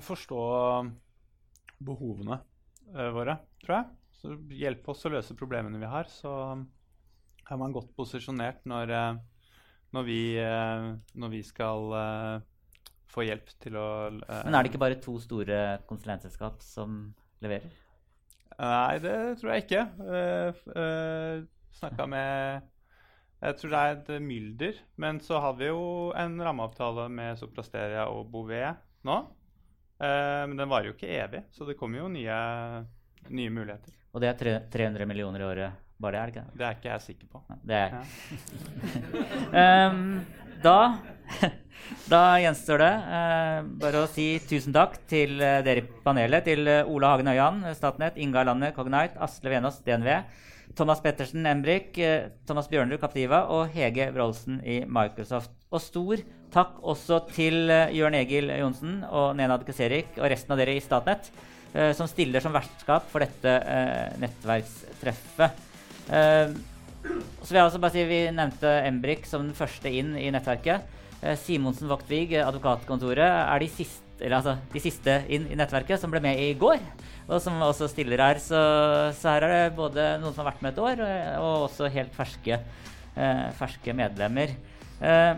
Forstår 0.01 0.87
behovene 1.85 2.39
eh, 2.95 3.11
våre, 3.13 3.37
tror 3.61 3.77
jeg. 3.77 3.91
Så 4.21 4.37
hjelp 4.57 4.89
oss 4.93 5.05
å 5.05 5.11
løse 5.13 5.37
problemene 5.37 5.81
vi 5.81 5.89
har, 5.89 6.09
så 6.09 6.31
er 6.57 7.59
man 7.59 7.73
godt 7.75 7.91
posisjonert 7.97 8.65
når, 8.69 8.95
eh, 8.95 9.21
når, 9.97 10.07
vi, 10.07 10.21
eh, 10.41 10.89
når 11.21 11.33
vi 11.35 11.43
skal 11.45 11.95
eh, 11.99 12.49
få 13.11 13.25
hjelp 13.27 13.49
til 13.61 13.77
å 13.79 13.87
eh, 14.09 14.43
Men 14.45 14.55
er 14.55 14.63
det 14.63 14.71
ikke 14.71 14.83
bare 14.83 14.99
to 15.03 15.17
store 15.21 15.61
konsulentselskap 15.89 16.61
som 16.65 17.03
leverer? 17.43 17.71
Nei, 18.61 18.99
det 19.01 19.15
tror 19.39 19.55
jeg 19.55 19.65
ikke. 19.65 19.85
Uh, 20.05 20.61
uh, 20.75 21.43
Snakka 21.79 22.05
med 22.11 22.67
Jeg 23.41 23.57
tror 23.57 23.71
det 23.73 23.81
er 23.81 23.95
et 23.95 24.11
mylder. 24.21 24.81
Men 25.01 25.21
så 25.23 25.39
har 25.41 25.55
vi 25.57 25.71
jo 25.71 26.11
en 26.17 26.35
rammeavtale 26.45 27.07
med 27.09 27.39
Soprasteria 27.39 28.05
og 28.11 28.27
Bouvet 28.29 28.83
nå. 29.07 29.17
Uh, 30.01 30.43
men 30.49 30.57
den 30.59 30.69
varer 30.69 30.91
jo 30.91 30.97
ikke 30.97 31.09
evig, 31.13 31.43
så 31.53 31.65
det 31.65 31.77
kommer 31.79 32.03
jo 32.03 32.11
nye, 32.11 32.37
nye 33.29 33.53
muligheter. 33.53 33.97
Og 34.11 34.21
det 34.21 34.29
er 34.29 34.37
tre, 34.37 34.53
300 34.73 35.07
millioner 35.09 35.43
i 35.43 35.47
året, 35.47 35.83
bare 36.01 36.13
det, 36.13 36.19
er 36.19 36.25
det 36.25 36.31
ikke? 36.35 36.47
Det 36.57 36.63
er 36.67 36.73
ikke 36.77 36.91
jeg 36.91 37.01
sikker 37.07 37.27
på. 37.31 37.37
Det 37.67 37.75
er 37.81 37.89
um, 39.89 40.01
Da 40.61 40.77
da 42.11 42.21
gjenstår 42.41 42.81
det 42.81 42.91
uh, 42.91 43.57
bare 43.81 44.03
å 44.03 44.11
si 44.11 44.25
tusen 44.47 44.75
takk 44.75 44.97
til 45.09 45.37
uh, 45.41 45.59
dere 45.65 45.83
i 45.83 45.89
panelet. 46.05 46.45
Til 46.47 46.67
uh, 46.67 46.91
Ola 46.91 47.15
Hagen 47.15 47.31
Øyan, 47.31 47.65
Statnett, 47.77 48.19
Inga 48.21 48.45
Landet, 48.47 48.75
Cognite, 48.77 49.19
Asle 49.21 49.53
Venås, 49.53 49.81
DNV. 49.85 50.13
Thomas 50.71 51.01
Pettersen, 51.03 51.43
Embrik, 51.49 51.97
Thomas 52.47 52.69
Bjørnrud 52.71 53.01
Captiva 53.01 53.41
og 53.51 53.73
Hege 53.73 54.05
Wroldsen 54.15 54.61
i 54.63 54.77
Microsoft. 54.87 55.51
Og 55.67 55.83
stor 55.83 56.21
takk 56.53 56.77
også 56.79 57.17
til 57.33 57.67
Jørn 57.91 58.15
Egil 58.15 58.47
Johnsen 58.55 59.01
og 59.09 59.33
Nenad 59.35 59.65
Keserik 59.67 60.15
og 60.15 60.29
resten 60.31 60.55
av 60.55 60.61
dere 60.61 60.77
i 60.77 60.83
Statnett, 60.83 61.27
som 61.99 62.07
stiller 62.07 62.43
som 62.43 62.55
vertskap 62.55 63.03
for 63.11 63.19
dette 63.19 63.57
nettverkstreffet. 64.23 65.59
Så 66.11 67.47
vil 67.47 67.57
jeg 67.57 67.65
også 67.65 67.79
bare 67.79 67.93
si 67.95 68.01
Vi 68.05 68.17
nevnte 68.35 68.71
Embrik 68.85 69.23
som 69.29 69.45
den 69.45 69.55
første 69.55 69.89
inn 69.89 70.11
i 70.19 70.27
nettverket. 70.33 70.83
Simonsen 71.39 71.87
Voktvig, 71.87 72.33
advokatkontoret, 72.41 73.23
er 73.23 73.63
de 73.63 73.69
siste, 73.71 74.27
altså, 74.27 74.57
de 74.73 74.81
siste 74.83 75.15
inn 75.31 75.47
i 75.47 75.57
nettverket 75.57 76.01
som 76.01 76.11
ble 76.11 76.19
med 76.23 76.41
i 76.41 76.51
går 76.59 76.81
og 77.31 77.39
som 77.43 77.61
også 77.63 77.89
stiller 77.91 78.21
her. 78.21 78.41
Så, 78.41 78.59
så, 79.17 79.35
her 79.35 79.45
er 79.47 79.55
det 79.55 79.77
både 79.77 80.07
noen 80.21 80.35
som 80.35 80.43
har 80.43 80.51
vært 80.51 80.65
med 80.65 80.73
et 80.73 80.83
år, 80.83 81.03
og, 81.05 81.41
og 81.45 81.65
også 81.69 81.91
helt 81.93 82.13
ferske, 82.15 82.59
eh, 83.15 83.47
ferske 83.59 83.95
medlemmer. 83.97 84.55
Eh, 85.01 85.33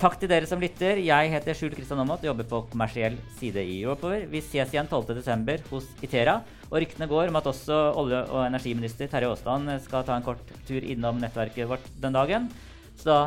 takk 0.00 0.16
til 0.20 0.30
dere 0.30 0.48
som 0.48 0.60
lytter. 0.60 0.98
Jeg 1.04 1.30
heter 1.32 1.56
Skjul 1.56 1.74
Kristian 1.76 2.00
Aamodt 2.00 2.22
og 2.24 2.30
jobber 2.30 2.46
på 2.48 2.62
kommersiell 2.72 3.18
side 3.36 3.60
i 3.60 3.82
Europower. 3.82 4.24
Vi 4.32 4.40
ses 4.44 4.72
igjen 4.72 4.88
12.12. 4.88 5.66
hos 5.68 5.88
Itera. 6.04 6.38
Og 6.70 6.78
ryktene 6.80 7.08
går 7.10 7.28
om 7.28 7.36
at 7.40 7.48
også 7.50 7.80
olje- 8.00 8.22
og 8.30 8.46
energiminister 8.46 9.10
Terje 9.12 9.28
Aasland 9.28 9.68
skal 9.84 10.06
ta 10.06 10.16
en 10.16 10.24
kort 10.24 10.54
tur 10.68 10.80
innom 10.80 11.20
nettverket 11.20 11.68
vårt 11.68 11.84
den 12.00 12.16
dagen. 12.16 12.48
Så 12.96 13.10
da 13.10 13.18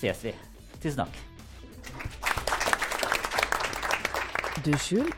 ses 0.00 0.20
vi. 0.26 0.34
Tusen 0.82 1.06
takk. 1.06 1.16
Du, 4.66 4.72
Skjul, 4.76 5.08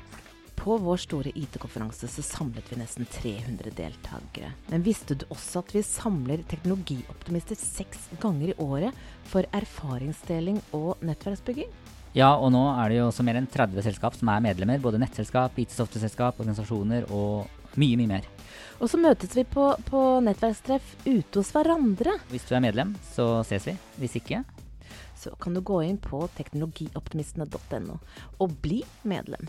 på 0.61 0.77
vår 0.77 0.99
store 1.01 1.33
IT-konferanse 1.35 2.09
så 2.11 2.23
samlet 2.25 2.67
vi 2.69 2.77
nesten 2.81 3.07
300 3.09 3.73
deltakere. 3.77 4.53
Men 4.69 4.85
visste 4.85 5.17
du 5.17 5.25
også 5.33 5.63
at 5.63 5.73
vi 5.73 5.83
samler 5.87 6.43
teknologioptimister 6.51 7.57
seks 7.57 8.11
ganger 8.21 8.53
i 8.53 8.59
året 8.61 8.99
for 9.31 9.49
erfaringsdeling 9.57 10.61
og 10.77 11.01
nettverksbygging? 11.07 11.71
Ja, 12.13 12.35
og 12.35 12.51
nå 12.53 12.61
er 12.75 12.91
det 12.91 12.99
jo 12.99 13.07
også 13.07 13.25
mer 13.25 13.39
enn 13.39 13.49
30 13.49 13.87
selskap 13.87 14.17
som 14.19 14.33
er 14.33 14.43
medlemmer. 14.45 14.83
Både 14.83 15.01
nettselskap, 15.01 15.57
IT-software-selskap, 15.63 16.41
organisasjoner 16.43 17.07
og 17.15 17.79
mye, 17.79 17.97
mye 18.01 18.11
mer. 18.11 18.29
Og 18.83 18.91
så 18.91 18.99
møtes 19.01 19.37
vi 19.39 19.47
på, 19.47 19.71
på 19.87 20.03
nettverkstreff 20.27 20.97
ute 21.07 21.39
hos 21.39 21.55
hverandre. 21.55 22.19
Hvis 22.33 22.49
du 22.49 22.57
er 22.59 22.65
medlem, 22.67 22.97
så 23.15 23.31
ses 23.49 23.71
vi. 23.71 23.77
Hvis 24.03 24.19
ikke 24.21 24.43
Så 25.21 25.31
kan 25.41 25.55
du 25.55 25.61
gå 25.61 25.83
inn 25.85 25.99
på 26.01 26.25
teknologioptimistene.no 26.37 27.99
og 28.41 28.55
bli 28.65 28.83
medlem. 29.05 29.49